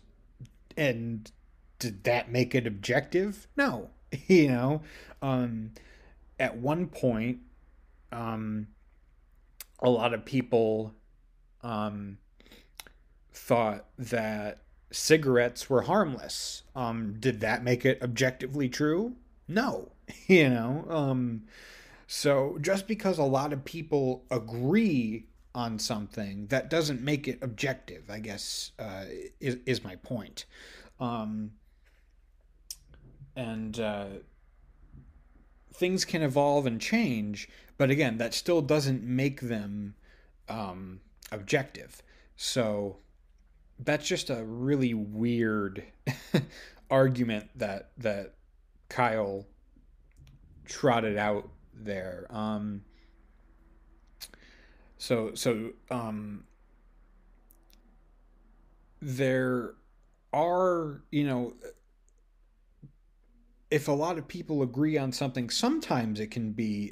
and 0.77 1.31
did 1.79 2.03
that 2.03 2.31
make 2.31 2.53
it 2.53 2.67
objective 2.67 3.47
no 3.57 3.89
you 4.27 4.47
know 4.47 4.81
um 5.21 5.71
at 6.39 6.57
one 6.57 6.87
point 6.87 7.39
um 8.11 8.67
a 9.81 9.89
lot 9.89 10.13
of 10.13 10.23
people 10.25 10.93
um, 11.63 12.17
thought 13.33 13.85
that 13.97 14.59
cigarettes 14.91 15.69
were 15.69 15.83
harmless. 15.83 16.63
Um, 16.75 17.15
did 17.19 17.39
that 17.41 17.63
make 17.63 17.85
it 17.85 18.01
objectively 18.01 18.69
true? 18.69 19.15
No. 19.47 19.91
you 20.27 20.49
know, 20.49 20.85
um, 20.89 21.43
so 22.13 22.57
just 22.59 22.87
because 22.87 23.19
a 23.19 23.23
lot 23.23 23.53
of 23.53 23.63
people 23.63 24.25
agree 24.29 25.27
on 25.55 25.79
something, 25.79 26.45
that 26.47 26.69
doesn't 26.69 27.01
make 27.01 27.25
it 27.25 27.39
objective. 27.41 28.09
I 28.09 28.19
guess 28.19 28.73
uh, 28.77 29.05
is 29.39 29.59
is 29.65 29.81
my 29.81 29.95
point. 29.95 30.43
Um, 30.99 31.51
and 33.37 33.79
uh, 33.79 34.07
things 35.73 36.03
can 36.03 36.21
evolve 36.21 36.65
and 36.65 36.81
change, 36.81 37.47
but 37.77 37.89
again, 37.89 38.17
that 38.17 38.33
still 38.33 38.61
doesn't 38.61 39.03
make 39.03 39.39
them 39.39 39.95
um, 40.49 40.99
objective. 41.31 42.03
So 42.35 42.97
that's 43.79 44.05
just 44.05 44.29
a 44.29 44.43
really 44.43 44.93
weird 44.93 45.85
argument 46.91 47.51
that 47.55 47.91
that 47.99 48.33
Kyle 48.89 49.45
trotted 50.65 51.15
out 51.17 51.49
there. 51.85 52.27
Um, 52.29 52.83
so 54.97 55.33
so 55.33 55.71
um, 55.89 56.45
there 59.01 59.73
are 60.33 61.01
you 61.11 61.25
know 61.25 61.53
if 63.71 63.87
a 63.87 63.93
lot 63.93 64.17
of 64.17 64.27
people 64.27 64.61
agree 64.61 64.97
on 64.97 65.13
something, 65.13 65.49
sometimes 65.49 66.19
it 66.19 66.29
can 66.29 66.51
be. 66.51 66.91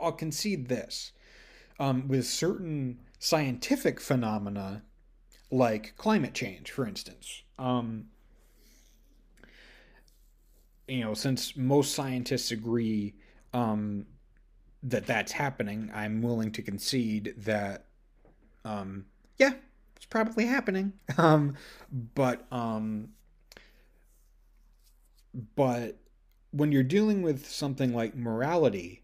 I'll 0.00 0.12
concede 0.12 0.68
this. 0.68 1.12
Um, 1.78 2.08
with 2.08 2.26
certain 2.26 3.00
scientific 3.18 4.00
phenomena, 4.00 4.82
like 5.50 5.94
climate 5.98 6.32
change, 6.32 6.70
for 6.70 6.86
instance. 6.86 7.42
Um, 7.58 8.06
you 10.88 11.00
know, 11.00 11.12
since 11.12 11.56
most 11.56 11.94
scientists 11.94 12.50
agree 12.50 13.14
um, 13.56 14.04
that 14.82 15.06
that's 15.06 15.32
happening, 15.32 15.90
I'm 15.94 16.20
willing 16.20 16.52
to 16.52 16.62
concede 16.62 17.34
that, 17.38 17.86
um, 18.66 19.06
yeah, 19.38 19.54
it's 19.96 20.04
probably 20.06 20.46
happening. 20.46 20.92
Um, 21.18 21.54
but 22.14 22.46
um, 22.52 23.08
but 25.54 25.96
when 26.50 26.72
you're 26.72 26.82
dealing 26.82 27.22
with 27.22 27.46
something 27.46 27.94
like 27.94 28.14
morality, 28.14 29.02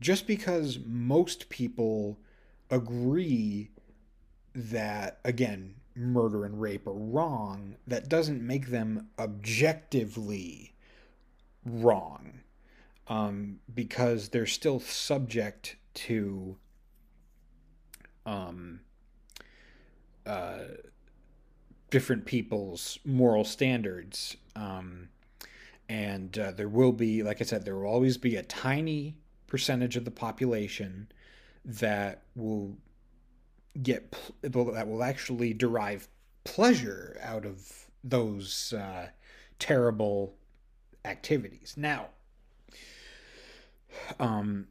just 0.00 0.26
because 0.26 0.78
most 0.86 1.50
people 1.50 2.18
agree 2.70 3.70
that 4.54 5.18
again 5.26 5.74
murder 5.94 6.46
and 6.46 6.58
rape 6.58 6.86
are 6.86 6.94
wrong, 6.94 7.76
that 7.86 8.08
doesn't 8.08 8.40
make 8.40 8.68
them 8.68 9.08
objectively 9.18 10.74
wrong 11.66 12.41
um, 13.08 13.58
because 13.74 14.28
they're 14.28 14.46
still 14.46 14.80
subject 14.80 15.76
to 15.94 16.56
um, 18.24 18.80
uh, 20.26 20.58
different 21.90 22.24
people's 22.24 22.98
moral 23.04 23.44
standards. 23.44 24.36
Um, 24.56 25.08
and 25.88 26.38
uh, 26.38 26.52
there 26.52 26.68
will 26.68 26.92
be, 26.92 27.22
like 27.22 27.40
I 27.40 27.44
said, 27.44 27.64
there 27.64 27.76
will 27.76 27.86
always 27.86 28.16
be 28.16 28.36
a 28.36 28.42
tiny 28.42 29.16
percentage 29.46 29.96
of 29.96 30.04
the 30.04 30.10
population 30.10 31.08
that 31.64 32.22
will 32.34 32.76
get 33.82 34.14
that 34.42 34.88
will 34.88 35.02
actually 35.02 35.54
derive 35.54 36.08
pleasure 36.44 37.18
out 37.22 37.44
of 37.44 37.90
those 38.02 38.72
uh, 38.72 39.08
terrible 39.58 40.34
activities. 41.04 41.74
Now, 41.76 42.08
um, 44.18 44.68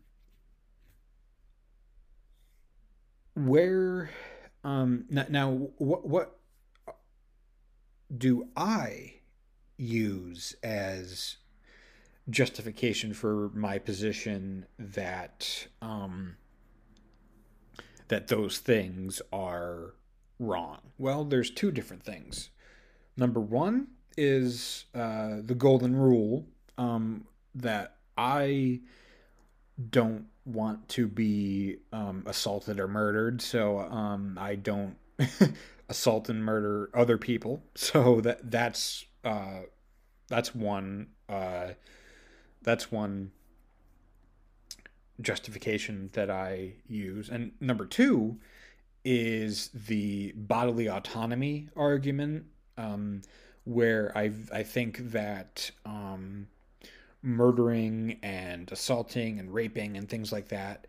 where 3.35 4.09
um, 4.63 5.05
now, 5.09 5.69
what 5.77 6.07
what 6.07 6.37
do 8.15 8.47
I 8.55 9.15
use 9.77 10.55
as 10.61 11.37
justification 12.29 13.13
for 13.13 13.49
my 13.55 13.79
position 13.79 14.67
that 14.77 15.67
um, 15.81 16.35
that 18.09 18.27
those 18.27 18.59
things 18.59 19.21
are 19.33 19.95
wrong? 20.37 20.79
Well, 20.99 21.23
there's 21.23 21.49
two 21.49 21.71
different 21.71 22.03
things. 22.03 22.51
Number 23.17 23.39
one 23.39 23.87
is 24.15 24.85
uh, 24.93 25.37
the 25.43 25.55
golden 25.55 25.95
rule 25.95 26.45
um, 26.77 27.25
that 27.55 27.95
I 28.15 28.81
don't 29.89 30.27
want 30.45 30.87
to 30.89 31.07
be 31.07 31.77
um, 31.93 32.23
assaulted 32.25 32.79
or 32.79 32.87
murdered, 32.87 33.41
so 33.41 33.79
um, 33.79 34.37
I 34.39 34.55
don't 34.55 34.95
assault 35.89 36.29
and 36.29 36.43
murder 36.43 36.89
other 36.93 37.17
people. 37.17 37.63
So 37.75 38.21
that 38.21 38.49
that's 38.49 39.05
uh, 39.23 39.61
that's 40.27 40.55
one 40.55 41.07
uh, 41.29 41.69
that's 42.61 42.91
one 42.91 43.31
justification 45.21 46.09
that 46.13 46.29
I 46.29 46.73
use. 46.87 47.29
And 47.29 47.51
number 47.59 47.85
two 47.85 48.39
is 49.03 49.69
the 49.73 50.31
bodily 50.35 50.87
autonomy 50.87 51.69
argument, 51.75 52.45
um, 52.77 53.21
where 53.63 54.11
I 54.15 54.31
I 54.53 54.63
think 54.63 55.11
that 55.11 55.71
um, 55.85 56.47
murdering 57.23 58.17
and 58.23 58.71
assaulting 58.71 59.39
and 59.39 59.53
raping 59.53 59.97
and 59.97 60.09
things 60.09 60.31
like 60.31 60.47
that 60.49 60.87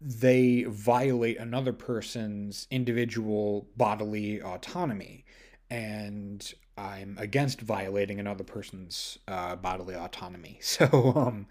they 0.00 0.64
violate 0.64 1.36
another 1.38 1.74
person's 1.74 2.66
individual 2.70 3.68
bodily 3.76 4.40
autonomy 4.40 5.24
and 5.68 6.54
i'm 6.78 7.16
against 7.18 7.60
violating 7.60 8.18
another 8.18 8.44
person's 8.44 9.18
uh, 9.28 9.54
bodily 9.56 9.94
autonomy 9.94 10.58
so 10.62 11.12
um, 11.14 11.46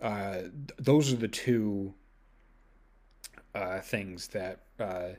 uh, 0.00 0.42
those 0.78 1.12
are 1.12 1.16
the 1.16 1.28
two 1.28 1.94
uh, 3.54 3.80
things 3.80 4.28
that 4.28 4.60
uh, 4.78 5.10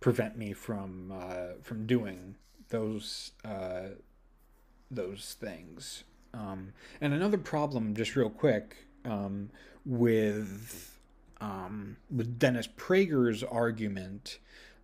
prevent 0.00 0.36
me 0.36 0.52
from 0.52 1.12
uh, 1.12 1.60
from 1.62 1.86
doing 1.86 2.36
those 2.68 3.32
uh, 3.44 3.88
those 4.90 5.36
things. 5.38 6.04
Um, 6.34 6.72
and 7.00 7.14
another 7.14 7.38
problem, 7.38 7.94
just 7.94 8.16
real 8.16 8.30
quick, 8.30 8.76
um, 9.04 9.50
with 9.84 10.98
um, 11.40 11.96
with 12.10 12.38
Dennis 12.38 12.66
Prager's 12.66 13.42
argument 13.42 14.38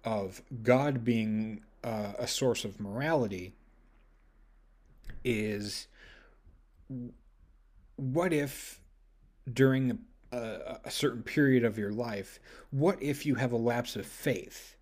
of 0.05 0.42
God 0.62 1.05
being 1.05 1.62
uh, 1.83 2.12
a 2.18 2.26
source 2.26 2.64
of 2.64 2.78
morality 2.81 3.55
is 5.24 5.88
what 7.96 8.33
if 8.33 8.81
during 9.50 9.98
a, 10.31 10.78
a, 10.85 10.90
certain 10.90 11.22
period 11.22 11.64
of 11.64 11.78
your 11.78 11.92
life, 11.92 12.38
what 12.70 13.02
if 13.02 13.24
you 13.24 13.37
have 13.37 13.52
a 13.52 13.57
lapse 13.57 13.96
of 13.96 14.07
faith? 14.07 14.76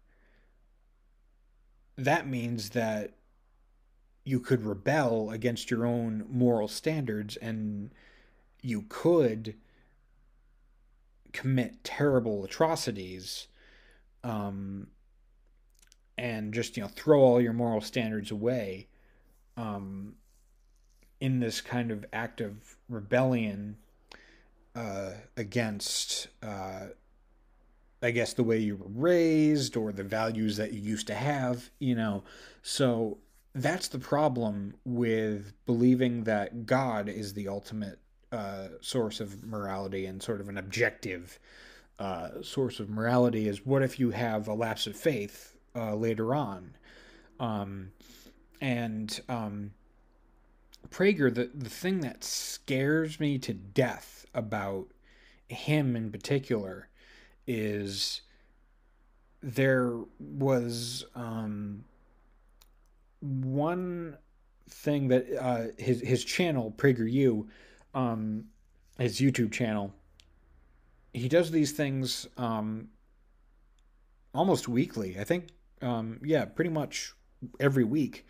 That 1.96 2.26
means 2.26 2.70
that 2.70 3.12
you 4.30 4.38
could 4.38 4.64
rebel 4.64 5.30
against 5.30 5.70
your 5.70 5.84
own 5.84 6.24
moral 6.30 6.68
standards 6.68 7.36
and 7.36 7.90
you 8.62 8.84
could 8.88 9.54
commit 11.32 11.82
terrible 11.82 12.44
atrocities 12.44 13.48
um, 14.22 14.86
and 16.16 16.54
just 16.54 16.76
you 16.76 16.82
know 16.82 16.88
throw 16.88 17.20
all 17.20 17.40
your 17.40 17.52
moral 17.52 17.80
standards 17.80 18.30
away 18.30 18.86
um, 19.56 20.14
in 21.20 21.40
this 21.40 21.60
kind 21.60 21.90
of 21.90 22.04
act 22.12 22.40
of 22.40 22.76
rebellion 22.88 23.76
uh, 24.76 25.10
against, 25.36 26.28
uh, 26.42 26.86
I 28.00 28.10
guess, 28.12 28.32
the 28.32 28.44
way 28.44 28.58
you 28.58 28.76
were 28.76 28.86
raised 28.88 29.76
or 29.76 29.92
the 29.92 30.04
values 30.04 30.56
that 30.56 30.72
you 30.72 30.80
used 30.80 31.08
to 31.08 31.14
have, 31.14 31.70
you 31.80 31.94
know. 31.94 32.22
So 32.62 33.18
that's 33.54 33.88
the 33.88 33.98
problem 33.98 34.74
with 34.84 35.52
believing 35.66 36.24
that 36.24 36.66
God 36.66 37.08
is 37.08 37.34
the 37.34 37.48
ultimate 37.48 37.98
uh, 38.32 38.68
source 38.80 39.20
of 39.20 39.44
morality 39.44 40.06
and 40.06 40.22
sort 40.22 40.40
of 40.40 40.48
an 40.48 40.56
objective 40.56 41.38
uh, 41.98 42.42
source 42.42 42.80
of 42.80 42.88
morality 42.88 43.48
is 43.48 43.66
what 43.66 43.82
if 43.82 44.00
you 44.00 44.10
have 44.10 44.48
a 44.48 44.54
lapse 44.54 44.86
of 44.86 44.96
faith 44.96 45.56
uh, 45.76 45.94
later 45.94 46.34
on? 46.34 46.76
Um, 47.38 47.92
and 48.60 49.20
um, 49.28 49.72
Prager, 50.88 51.32
the, 51.34 51.50
the 51.54 51.70
thing 51.70 52.00
that 52.00 52.24
scares 52.24 53.20
me 53.20 53.38
to 53.38 53.52
death 53.52 54.26
about 54.34 54.86
him 55.48 55.96
in 55.96 56.10
particular 56.10 56.88
is 57.46 58.22
there 59.42 59.92
was 60.18 61.04
um, 61.14 61.84
one 63.20 64.16
thing 64.68 65.08
that 65.08 65.26
uh, 65.38 65.66
his 65.78 66.00
his 66.00 66.24
channel 66.24 66.72
PragerU, 66.76 67.46
um, 67.94 68.44
his 68.98 69.20
YouTube 69.20 69.52
channel. 69.52 69.92
He 71.12 71.28
does 71.28 71.50
these 71.50 71.72
things 71.72 72.28
um, 72.36 72.88
almost 74.32 74.68
weekly. 74.68 75.18
I 75.18 75.24
think, 75.24 75.48
um, 75.82 76.20
yeah, 76.22 76.44
pretty 76.44 76.70
much 76.70 77.14
every 77.58 77.82
week, 77.82 78.26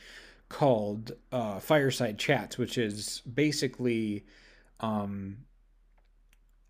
called 0.49 1.13
uh, 1.31 1.61
Fireside 1.61 2.19
Chats, 2.19 2.57
which 2.57 2.79
is 2.79 3.21
basically 3.21 4.25
um, 4.81 5.45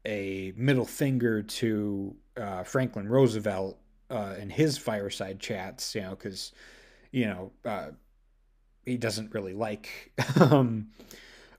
a 0.05 0.53
middle 0.57 0.85
finger 0.85 1.43
to 1.43 2.17
uh, 2.37 2.65
Franklin 2.65 3.09
Roosevelt 3.09 3.79
uh, 4.11 4.35
and 4.39 4.51
his 4.51 4.77
fireside 4.79 5.39
chats, 5.39 5.95
you 5.95 6.01
know, 6.03 6.11
because 6.11 6.53
you 7.13 7.27
know 7.27 7.53
uh, 7.65 7.89
he 8.85 8.97
doesn't 8.97 9.35
really 9.35 9.55
like 9.55 10.13
um, 10.41 10.89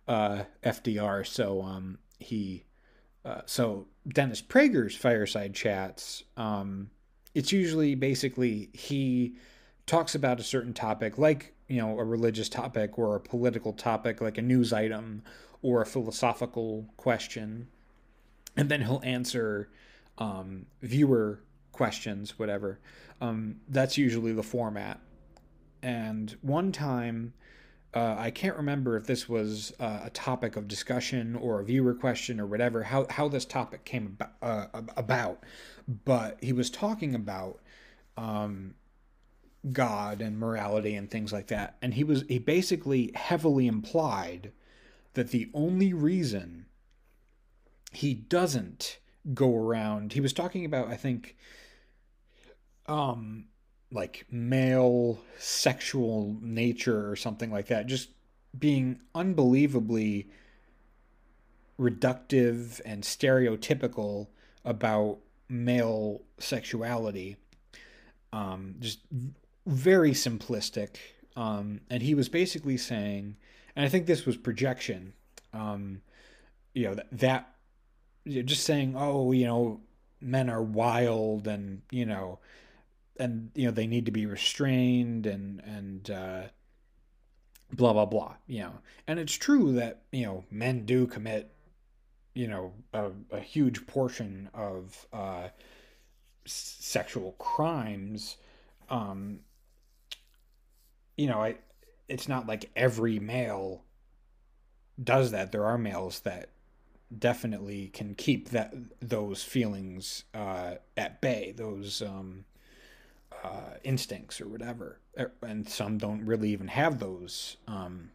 uh, 0.08 0.44
FDR, 0.64 1.26
so 1.26 1.62
um, 1.62 2.00
he 2.20 2.66
uh, 3.24 3.42
so 3.46 3.88
Dennis 4.08 4.42
Prager's 4.42 4.96
fireside 4.96 5.54
chats. 5.54 6.24
Um, 6.38 6.90
it's 7.34 7.52
usually 7.52 7.96
basically 7.96 8.70
he 8.74 9.36
talks 9.86 10.16
about 10.16 10.40
a 10.40 10.44
certain 10.44 10.74
topic, 10.74 11.18
like 11.18 11.54
you 11.68 11.78
know 11.82 12.00
a 12.00 12.04
religious 12.04 12.50
topic 12.50 12.98
or 12.98 13.16
a 13.16 13.20
political 13.20 13.74
topic, 13.74 14.22
like 14.22 14.38
a 14.38 14.42
news 14.42 14.74
item 14.74 15.24
or 15.62 15.82
a 15.82 15.86
philosophical 15.86 16.88
question, 16.98 17.68
and 18.58 18.70
then 18.70 18.82
he'll 18.82 19.02
answer 19.04 19.70
um, 20.18 20.66
viewer 20.82 21.42
questions, 21.72 22.38
whatever. 22.38 22.80
Um, 23.22 23.58
that's 23.68 23.98
usually 23.98 24.34
the 24.34 24.44
format. 24.44 25.00
And 25.84 26.36
one 26.42 26.72
time, 26.72 27.34
uh, 27.94 28.16
I 28.18 28.32
can't 28.32 28.56
remember 28.56 28.96
if 28.96 29.06
this 29.06 29.28
was 29.28 29.74
uh, 29.80 30.02
a 30.04 30.10
topic 30.12 30.56
of 30.56 30.68
discussion 30.68 31.36
or 31.36 31.60
a 31.60 31.64
viewer 31.64 31.94
question 31.94 32.40
or 32.40 32.46
whatever, 32.46 32.84
how, 32.84 33.08
how 33.10 33.28
this 33.28 33.46
topic 33.46 33.84
came 33.84 34.18
about, 34.20 34.32
uh, 34.42 34.82
about. 34.96 35.44
But 36.06 36.38
he 36.42 36.54
was 36.54 36.70
talking 36.70 37.16
about 37.16 37.60
um, 38.16 38.76
God 39.72 40.22
and 40.22 40.40
morality 40.40 40.96
and 40.96 41.10
things 41.10 41.32
like 41.32 41.48
that. 41.48 41.78
And 41.82 41.94
he 41.94 42.04
was 42.04 42.24
he 42.28 42.40
basically 42.40 43.12
heavily 43.14 43.68
implied 43.68 44.52
that 45.14 45.30
the 45.30 45.50
only 45.54 45.94
reason 45.94 46.66
he 47.92 48.14
doesn't 48.14 49.00
go 49.34 49.56
around 49.56 50.14
he 50.14 50.22
was 50.22 50.34
talking 50.34 50.66
about 50.66 50.88
I 50.88 50.96
think 50.96 51.36
um 52.88 53.46
like 53.92 54.26
male 54.32 55.20
sexual 55.38 56.38
nature 56.42 57.10
or 57.10 57.16
something 57.16 57.52
like 57.52 57.68
that 57.68 57.88
just 57.88 58.10
being 58.58 59.00
unbelievably 59.16 60.28
reductive 61.80 62.80
and 62.86 63.04
stereotypical 63.04 64.28
about 64.64 65.18
male 65.50 66.22
sexuality 66.38 67.36
um 68.32 68.76
just 68.80 69.00
very 69.66 70.12
simplistic 70.12 70.98
um 71.36 71.82
and 71.90 72.02
he 72.04 72.14
was 72.14 72.30
basically 72.30 72.78
saying 72.78 73.36
and 73.76 73.86
I 73.86 73.90
think 73.90 74.06
this 74.06 74.26
was 74.26 74.38
projection. 74.38 75.14
Um, 75.54 76.02
you 76.74 76.84
know 76.84 76.96
that, 76.96 77.08
that 77.12 77.56
just 78.26 78.64
saying, 78.64 78.96
oh, 78.98 79.32
you 79.32 79.46
know, 79.46 79.82
men 80.20 80.50
are 80.50 80.64
wild, 80.64 81.48
and 81.48 81.82
you 81.92 82.06
know, 82.06 82.40
and 83.20 83.52
you 83.56 83.66
know 83.66 83.72
they 83.72 83.88
need 83.88 84.06
to 84.06 84.12
be 84.12 84.26
restrained, 84.26 85.26
and 85.26 85.62
and 85.62 86.10
uh, 86.10 86.44
blah 87.74 87.94
blah 87.94 88.06
blah. 88.06 88.36
You 88.48 88.62
know, 88.62 88.74
and 89.08 89.20
it's 89.20 89.36
true 89.36 89.74
that 89.74 90.04
you 90.12 90.26
know 90.26 90.44
men 90.52 90.86
do 90.86 91.08
commit, 91.08 91.54
you 92.34 92.48
know, 92.48 92.74
a, 92.94 93.12
a 93.32 93.40
huge 93.40 93.88
portion 93.88 94.50
of 94.54 95.08
uh, 95.14 95.50
sexual 96.46 97.34
crimes. 97.34 98.38
Um, 98.90 99.40
you 101.18 101.28
know, 101.28 101.42
I 101.42 101.58
it's 102.08 102.28
not 102.28 102.48
like 102.48 102.70
every 102.76 103.20
male 103.20 103.84
does 105.02 105.32
that. 105.32 105.52
There 105.52 105.66
are 105.66 105.78
males 105.78 106.22
that 106.22 106.50
definitely 107.18 107.88
can 107.88 108.16
keep 108.16 108.50
that 108.50 108.74
those 109.00 109.44
feelings 109.44 110.26
uh, 110.34 110.76
at 110.98 111.22
bay, 111.22 111.54
those 111.56 112.02
um, 112.02 112.46
uh, 113.44 113.78
instincts 113.84 114.40
or 114.40 114.48
whatever, 114.48 115.00
er, 115.20 115.32
and 115.42 115.68
some 115.68 115.98
don't 115.98 116.26
really 116.26 116.52
even 116.52 116.68
have 116.68 117.00
those 117.00 117.58
um, 117.68 118.12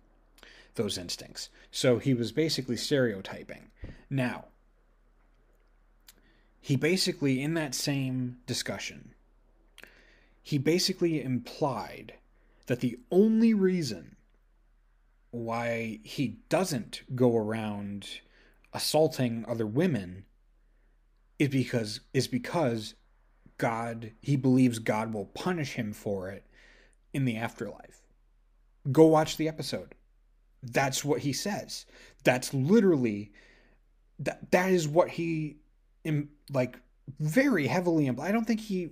those 0.75 0.99
instincts. 0.99 1.49
So 1.71 1.99
he 1.99 2.15
was 2.15 2.33
basically 2.33 2.77
stereotyping. 2.77 3.71
Now, 4.11 4.47
he 6.61 6.77
basically 6.77 7.43
in 7.43 7.55
that 7.55 7.75
same 7.75 8.39
discussion, 8.47 9.15
he 10.43 10.59
basically 10.59 11.23
implied 11.23 12.15
that 12.67 12.81
the 12.81 12.99
only 13.11 13.55
reason 13.55 14.17
why 15.31 16.01
he 16.03 16.39
doesn't 16.49 17.03
go 17.15 17.37
around 17.37 18.21
assaulting 18.73 19.45
other 19.49 19.67
women 19.67 20.25
is 21.39 21.49
because 21.49 22.01
is 22.13 22.27
because 22.27 22.95
God 23.59 24.13
he 24.21 24.37
believes 24.37 24.79
God 24.79 25.13
will 25.13 25.27
punish 25.27 25.75
him 25.75 25.93
for 25.93 26.29
it 26.31 26.45
in 27.13 27.25
the 27.25 27.37
afterlife. 27.37 28.03
Go 28.91 29.07
watch 29.07 29.37
the 29.37 29.49
episode. 29.49 29.95
That's 30.63 31.05
what 31.05 31.21
he 31.21 31.33
says. 31.33 31.87
That's 32.25 32.53
literally 32.53 33.33
that 34.19 34.51
that 34.51 34.71
is 34.71 34.89
what 34.89 35.11
he 35.11 35.57
like 36.53 36.79
very 37.21 37.67
heavily 37.67 38.07
implies. 38.07 38.29
I 38.29 38.33
don't 38.33 38.47
think 38.47 38.61
he 38.61 38.91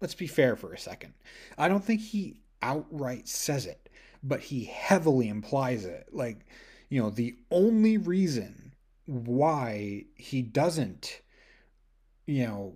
let's 0.00 0.14
be 0.14 0.26
fair 0.26 0.56
for 0.56 0.72
a 0.72 0.78
second. 0.78 1.14
I 1.58 1.68
don't 1.68 1.84
think 1.84 2.00
he 2.00 2.40
outright 2.62 3.28
says 3.28 3.66
it, 3.66 3.88
but 4.22 4.40
he 4.40 4.64
heavily 4.64 5.28
implies 5.28 5.84
it. 5.84 6.08
Like, 6.12 6.46
you 6.88 7.00
know, 7.00 7.10
the 7.10 7.36
only 7.50 7.98
reason 7.98 8.74
why 9.06 10.04
he 10.14 10.42
doesn't, 10.42 11.20
you 12.26 12.46
know, 12.46 12.74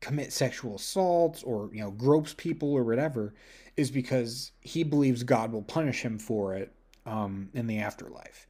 commit 0.00 0.32
sexual 0.32 0.76
assaults 0.76 1.42
or, 1.42 1.70
you 1.72 1.80
know, 1.80 1.90
gropes 1.90 2.34
people 2.34 2.72
or 2.72 2.84
whatever 2.84 3.34
is 3.76 3.90
because 3.90 4.52
he 4.60 4.82
believes 4.82 5.22
God 5.22 5.52
will 5.52 5.62
punish 5.62 6.02
him 6.02 6.18
for 6.18 6.54
it 6.54 6.72
um, 7.04 7.48
in 7.54 7.66
the 7.66 7.78
afterlife. 7.78 8.46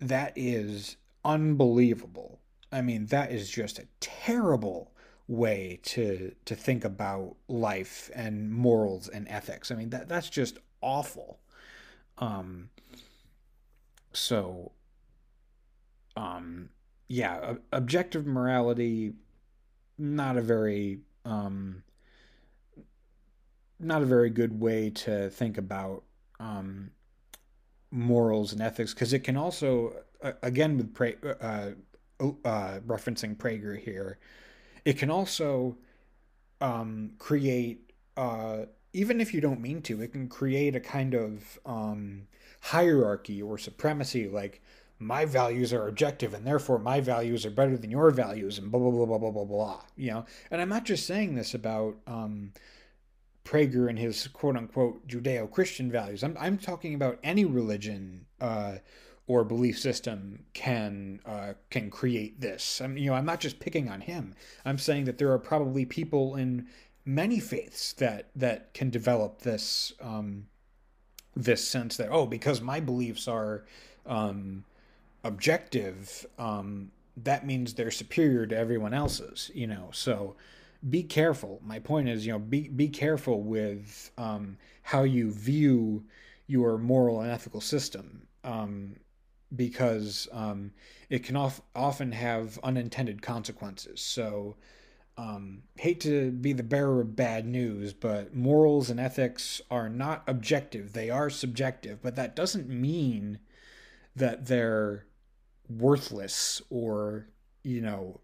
That 0.00 0.32
is 0.36 0.96
unbelievable. 1.24 2.40
I 2.72 2.82
mean, 2.82 3.06
that 3.06 3.30
is 3.30 3.50
just 3.50 3.78
a 3.78 3.86
terrible 4.00 4.92
way 5.26 5.80
to 5.82 6.34
to 6.44 6.54
think 6.54 6.84
about 6.84 7.36
life 7.48 8.10
and 8.14 8.52
morals 8.52 9.08
and 9.08 9.26
ethics. 9.28 9.70
I 9.70 9.74
mean 9.74 9.90
that 9.90 10.08
that's 10.08 10.28
just 10.28 10.58
awful. 10.80 11.38
Um 12.18 12.68
so 14.12 14.72
um 16.16 16.68
yeah, 17.08 17.54
objective 17.72 18.26
morality 18.26 19.14
not 19.98 20.36
a 20.36 20.42
very 20.42 21.00
um 21.24 21.82
not 23.78 24.02
a 24.02 24.06
very 24.06 24.30
good 24.30 24.60
way 24.60 24.90
to 24.90 25.30
think 25.30 25.58
about 25.58 26.02
um 26.40 26.90
morals 27.90 28.52
and 28.52 28.60
ethics 28.60 28.92
because 28.92 29.12
it 29.12 29.20
can 29.20 29.36
also 29.36 29.92
again 30.42 30.76
with 30.76 30.92
pra- 30.94 31.14
uh, 31.40 31.70
uh, 32.44 32.80
referencing 32.86 33.36
Prager 33.36 33.78
here 33.78 34.18
it 34.84 34.98
can 34.98 35.10
also 35.10 35.76
um, 36.60 37.12
create, 37.18 37.92
uh, 38.16 38.66
even 38.92 39.20
if 39.20 39.34
you 39.34 39.40
don't 39.40 39.60
mean 39.60 39.82
to, 39.82 40.00
it 40.02 40.12
can 40.12 40.28
create 40.28 40.76
a 40.76 40.80
kind 40.80 41.14
of 41.14 41.58
um, 41.66 42.26
hierarchy 42.60 43.42
or 43.42 43.58
supremacy, 43.58 44.28
like 44.28 44.62
my 44.98 45.24
values 45.24 45.72
are 45.72 45.88
objective 45.88 46.34
and 46.34 46.46
therefore 46.46 46.78
my 46.78 47.00
values 47.00 47.44
are 47.44 47.50
better 47.50 47.76
than 47.76 47.90
your 47.90 48.10
values 48.10 48.58
and 48.58 48.70
blah 48.70 48.80
blah 48.80 48.90
blah 48.90 49.06
blah 49.06 49.18
blah 49.18 49.30
blah 49.30 49.44
blah. 49.44 49.80
You 49.96 50.10
know, 50.10 50.26
and 50.50 50.60
I'm 50.60 50.68
not 50.68 50.84
just 50.84 51.06
saying 51.06 51.34
this 51.34 51.54
about 51.54 51.96
um, 52.06 52.52
Prager 53.44 53.88
and 53.88 53.98
his 53.98 54.28
quote 54.28 54.56
unquote 54.56 55.06
Judeo 55.06 55.50
Christian 55.50 55.90
values. 55.90 56.22
I'm 56.22 56.36
I'm 56.40 56.58
talking 56.58 56.94
about 56.94 57.18
any 57.22 57.44
religion. 57.44 58.26
Uh, 58.40 58.76
or 59.26 59.42
belief 59.42 59.78
system 59.78 60.44
can 60.52 61.20
uh, 61.24 61.54
can 61.70 61.90
create 61.90 62.40
this. 62.40 62.80
I 62.80 62.86
mean, 62.86 63.02
you 63.02 63.10
know, 63.10 63.16
I'm 63.16 63.24
not 63.24 63.40
just 63.40 63.58
picking 63.58 63.88
on 63.88 64.02
him. 64.02 64.34
I'm 64.64 64.78
saying 64.78 65.04
that 65.04 65.16
there 65.18 65.32
are 65.32 65.38
probably 65.38 65.86
people 65.86 66.36
in 66.36 66.66
many 67.04 67.40
faiths 67.40 67.92
that 67.94 68.28
that 68.36 68.74
can 68.74 68.90
develop 68.90 69.40
this 69.40 69.92
um, 70.00 70.46
this 71.34 71.66
sense 71.66 71.96
that 71.96 72.08
oh, 72.10 72.26
because 72.26 72.60
my 72.60 72.80
beliefs 72.80 73.26
are 73.26 73.64
um, 74.06 74.64
objective, 75.24 76.26
um, 76.38 76.90
that 77.16 77.46
means 77.46 77.74
they're 77.74 77.90
superior 77.90 78.46
to 78.46 78.56
everyone 78.56 78.94
else's. 78.94 79.50
You 79.54 79.66
know, 79.66 79.90
so 79.92 80.36
be 80.88 81.02
careful. 81.02 81.60
My 81.64 81.78
point 81.78 82.08
is, 82.08 82.26
you 82.26 82.32
know, 82.32 82.38
be 82.38 82.68
be 82.68 82.88
careful 82.88 83.42
with 83.42 84.10
um, 84.18 84.58
how 84.82 85.02
you 85.02 85.32
view 85.32 86.04
your 86.46 86.76
moral 86.78 87.20
and 87.20 87.30
ethical 87.30 87.60
system, 87.60 88.26
um, 88.44 88.96
because 89.56 90.28
um, 90.32 90.72
it 91.08 91.24
can 91.24 91.36
of, 91.36 91.62
often 91.74 92.12
have 92.12 92.58
unintended 92.62 93.22
consequences. 93.22 94.00
So, 94.02 94.56
um, 95.16 95.62
hate 95.76 96.00
to 96.00 96.30
be 96.30 96.52
the 96.52 96.62
bearer 96.62 97.00
of 97.00 97.16
bad 97.16 97.46
news, 97.46 97.94
but 97.94 98.34
morals 98.34 98.90
and 98.90 99.00
ethics 99.00 99.62
are 99.70 99.88
not 99.88 100.22
objective; 100.26 100.92
they 100.92 101.08
are 101.08 101.30
subjective. 101.30 102.02
But 102.02 102.16
that 102.16 102.36
doesn't 102.36 102.68
mean 102.68 103.38
that 104.16 104.46
they're 104.46 105.06
worthless 105.68 106.62
or 106.70 107.28
you 107.62 107.80
know 107.80 108.20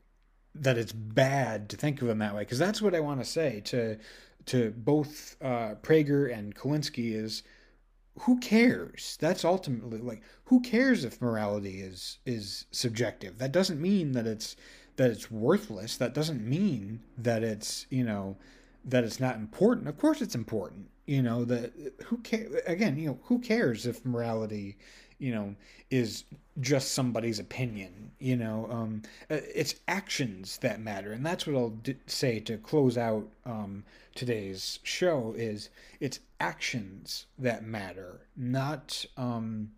that 0.55 0.77
it's 0.77 0.93
bad 0.93 1.69
to 1.71 1.77
think 1.77 2.03
of 2.03 2.09
them 2.09 2.19
that 2.19 2.35
way. 2.35 2.43
Because 2.43 2.59
that's 2.59 2.83
what 2.83 2.95
I 2.95 3.01
want 3.01 3.21
to 3.21 3.27
say 3.27 3.61
to 3.67 3.99
to 4.47 4.73
both 4.77 5.37
uh, 5.41 5.75
Prager 5.83 6.33
and 6.33 6.55
Kulinski 6.55 7.15
is 7.15 7.43
who 8.21 8.39
cares? 8.41 9.17
That's 9.21 9.45
ultimately 9.45 9.99
like 9.99 10.23
who 10.45 10.61
cares 10.61 11.05
if 11.05 11.21
morality 11.21 11.81
is 11.81 12.19
is 12.27 12.67
subjective? 12.71 13.39
That 13.39 13.53
doesn't 13.53 13.81
mean 13.81 14.13
that 14.13 14.27
it's 14.27 14.57
that 14.97 15.11
it's 15.11 15.31
worthless. 15.31 15.97
That 15.97 16.15
doesn't 16.15 16.47
mean 16.47 17.01
that 17.17 17.43
it's 17.43 17.87
you 17.91 18.05
know 18.05 18.37
that 18.85 19.05
it's 19.05 19.21
not 19.21 19.37
important. 19.37 19.89
Of 19.89 19.99
course 19.99 20.21
it's 20.21 20.35
important 20.35 20.91
you 21.11 21.23
know 21.23 21.45
that 21.45 21.73
who 22.05 22.19
care 22.19 22.47
again 22.67 22.97
you 22.97 23.09
know 23.09 23.19
who 23.25 23.41
cares 23.41 23.85
if 23.85 24.05
morality 24.05 24.77
you 25.21 25.33
know 25.33 25.55
is 25.91 26.25
just 26.61 26.93
somebody's 26.93 27.39
opinion 27.39 28.11
you 28.19 28.37
know 28.37 28.67
um, 28.71 29.03
uh, 29.31 29.39
it's 29.55 29.77
actions 29.87 30.59
that 30.59 30.81
matter. 30.81 31.13
And 31.13 31.25
that's 31.25 31.47
what 31.47 31.55
i'll 31.57 31.71
d- 31.71 31.97
say 32.07 32.41
to 32.41 32.57
close 32.57 32.99
out 32.99 33.29
um, 33.47 33.85
today's 34.15 34.81
show 34.83 35.35
is 35.37 35.71
it's 36.01 36.19
actions 36.41 37.27
that 37.39 37.65
matter 37.65 38.27
not 38.37 39.05
um, 39.17 39.71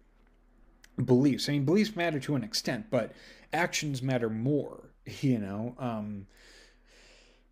beliefs. 1.05 1.49
I 1.49 1.53
mean 1.53 1.65
beliefs 1.65 1.97
matter 1.97 2.21
to 2.21 2.37
an 2.37 2.45
extent 2.45 2.87
but 2.91 3.13
actions 3.53 4.01
matter 4.03 4.31
more 4.31 4.91
you 5.21 5.39
know 5.39 5.75
um, 5.79 6.27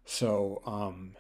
so 0.05 0.63
um, 0.65 1.15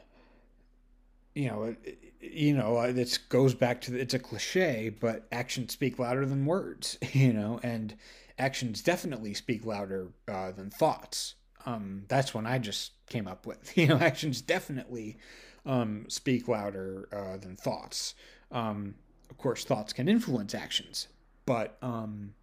you 1.35 1.49
know 1.49 1.77
you 2.21 2.55
know, 2.55 2.81
it 2.81 3.19
goes 3.29 3.55
back 3.55 3.81
to 3.83 3.99
it's 3.99 4.15
a 4.15 4.19
cliche, 4.19 4.91
but 4.91 5.27
actions 5.33 5.73
speak 5.73 5.99
louder 5.99 6.27
than 6.27 6.45
words, 6.45 6.99
you 7.13 7.33
know, 7.33 7.61
and 7.63 7.95
actions 8.39 8.83
definitely 8.83 9.35
speak 9.35 9.65
louder 9.65 10.09
uh, 10.29 10.53
than 10.53 10.71
thoughts. 10.71 11.35
Um, 11.67 12.05
that's 12.09 12.35
one 12.35 12.47
I 12.47 12.59
just 12.59 12.93
came 13.09 13.27
up 13.27 13.47
with. 13.47 13.73
You 13.77 13.89
know, 13.89 13.97
actions 13.99 14.41
definitely 14.41 15.19
um, 15.67 16.07
speak 16.09 16.49
louder 16.49 17.09
uh, 17.13 17.37
than 17.37 17.57
thoughts. 17.57 18.15
Um, 18.51 18.95
of 19.31 19.39
course, 19.39 19.65
thoughts 19.65 19.93
can 19.93 20.09
influence 20.09 20.55
actions, 20.55 21.09
but 21.47 21.79
um, 21.83 22.35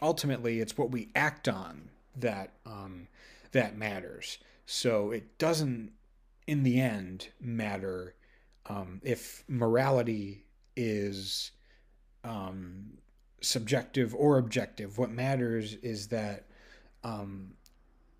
ultimately, 0.00 0.60
it's 0.60 0.78
what 0.78 0.90
we 0.90 1.08
act 1.14 1.48
on 1.48 1.90
that 2.16 2.52
um, 2.64 3.08
that 3.52 3.76
matters. 3.76 4.38
So 4.66 5.10
it 5.10 5.38
doesn't, 5.38 5.90
in 6.46 6.62
the 6.62 6.80
end, 6.80 7.28
matter 7.40 8.14
um, 8.70 9.00
if 9.02 9.42
morality 9.48 10.44
is 10.76 11.50
um, 12.22 12.84
subjective 13.40 14.14
or 14.14 14.38
objective, 14.38 14.96
what 14.96 15.10
matters 15.10 15.74
is 15.82 16.06
that 16.08 16.46
um, 17.02 17.54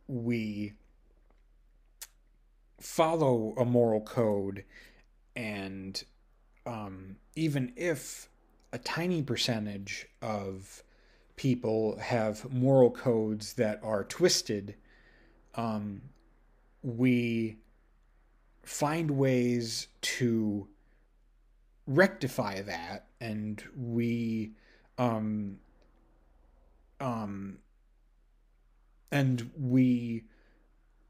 we 0.09 0.73
follow 2.81 3.55
a 3.59 3.65
moral 3.65 4.01
code, 4.01 4.65
and 5.37 6.03
um, 6.67 7.15
even 7.37 7.73
if 7.77 8.29
a 8.73 8.79
tiny 8.79 9.23
percentage 9.23 10.09
of 10.21 10.83
people 11.37 11.97
have 11.99 12.51
moral 12.53 12.91
codes 12.91 13.53
that 13.53 13.79
are 13.85 14.03
twisted, 14.03 14.75
um, 15.55 16.01
we 16.83 17.57
find 18.71 19.11
ways 19.11 19.89
to 20.01 20.69
rectify 21.89 22.63
that 22.63 23.09
and 23.21 23.65
we 23.77 24.53
um 24.97 25.59
um 27.01 27.59
and 29.11 29.51
we 29.59 30.23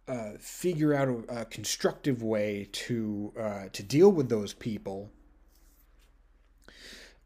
uh, 0.09 0.31
figure 0.38 0.94
out 0.94 1.07
a, 1.07 1.42
a, 1.42 1.44
constructive 1.44 2.23
way 2.23 2.66
to 2.73 3.31
uh, 3.38 3.64
to 3.75 3.83
deal 3.83 4.11
with 4.11 4.31
those 4.31 4.55
people 4.55 5.11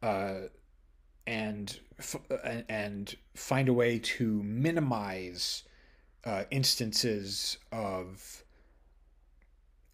uh, 0.02 0.40
and 1.28 1.78
f- 2.00 2.20
and 2.68 3.14
find 3.34 3.68
a 3.68 3.72
way 3.72 4.00
to 4.00 4.42
minimize 4.42 5.62
uh, 6.24 6.42
instances 6.50 7.56
of 7.70 8.43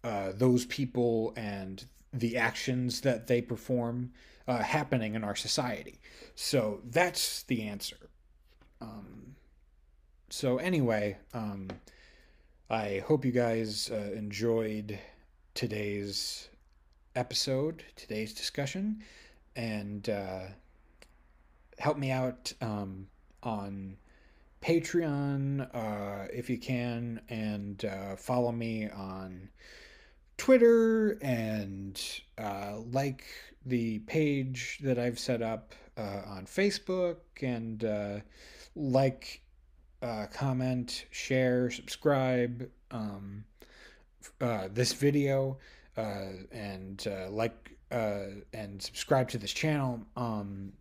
uh, 0.03 0.31
those 0.33 0.65
people 0.65 1.33
and 1.35 1.85
the 2.13 2.37
actions 2.37 3.01
that 3.01 3.27
they 3.27 3.41
perform 3.41 4.11
uh, 4.47 4.57
happening 4.57 5.15
in 5.15 5.23
our 5.23 5.35
society. 5.35 5.99
So 6.35 6.81
that's 6.83 7.43
the 7.43 7.63
answer. 7.63 7.97
Um, 8.81 9.35
so, 10.29 10.57
anyway, 10.57 11.17
um, 11.33 11.67
I 12.69 13.03
hope 13.05 13.25
you 13.25 13.31
guys 13.31 13.91
uh, 13.91 14.11
enjoyed 14.15 14.97
today's 15.53 16.49
episode, 17.15 17.83
today's 17.95 18.33
discussion, 18.33 19.03
and 19.55 20.09
uh, 20.09 20.43
help 21.77 21.97
me 21.97 22.11
out 22.11 22.53
um, 22.61 23.07
on 23.43 23.97
Patreon 24.61 25.67
uh, 25.75 26.27
if 26.31 26.49
you 26.49 26.57
can, 26.57 27.19
and 27.29 27.83
uh, 27.83 28.15
follow 28.15 28.51
me 28.51 28.89
on 28.89 29.49
Twitter 30.41 31.19
and 31.21 32.01
uh, 32.39 32.77
like 32.91 33.25
the 33.67 33.99
page 33.99 34.79
that 34.81 34.97
I've 34.97 35.19
set 35.19 35.43
up 35.43 35.75
uh, 35.95 36.21
on 36.25 36.47
Facebook 36.47 37.17
and 37.43 37.83
uh, 37.85 38.21
like, 38.75 39.43
uh, 40.01 40.25
comment, 40.33 41.05
share, 41.11 41.69
subscribe 41.69 42.67
um, 42.89 43.43
uh, 44.41 44.69
this 44.73 44.93
video 44.93 45.59
uh, 45.95 46.29
and 46.51 47.05
like 47.29 47.77
and 47.91 48.81
subscribe 48.81 49.29
to 49.29 49.37
this 49.37 49.53
channel. 49.53 49.99
Um, 50.15 50.73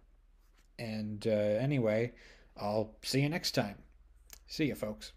and 0.78 1.26
anyway, 1.26 2.12
I'll 2.56 2.96
see 3.02 3.20
you 3.20 3.28
next 3.28 3.50
time. 3.50 3.76
See 4.46 4.64
you, 4.64 4.74
folks. 4.74 5.12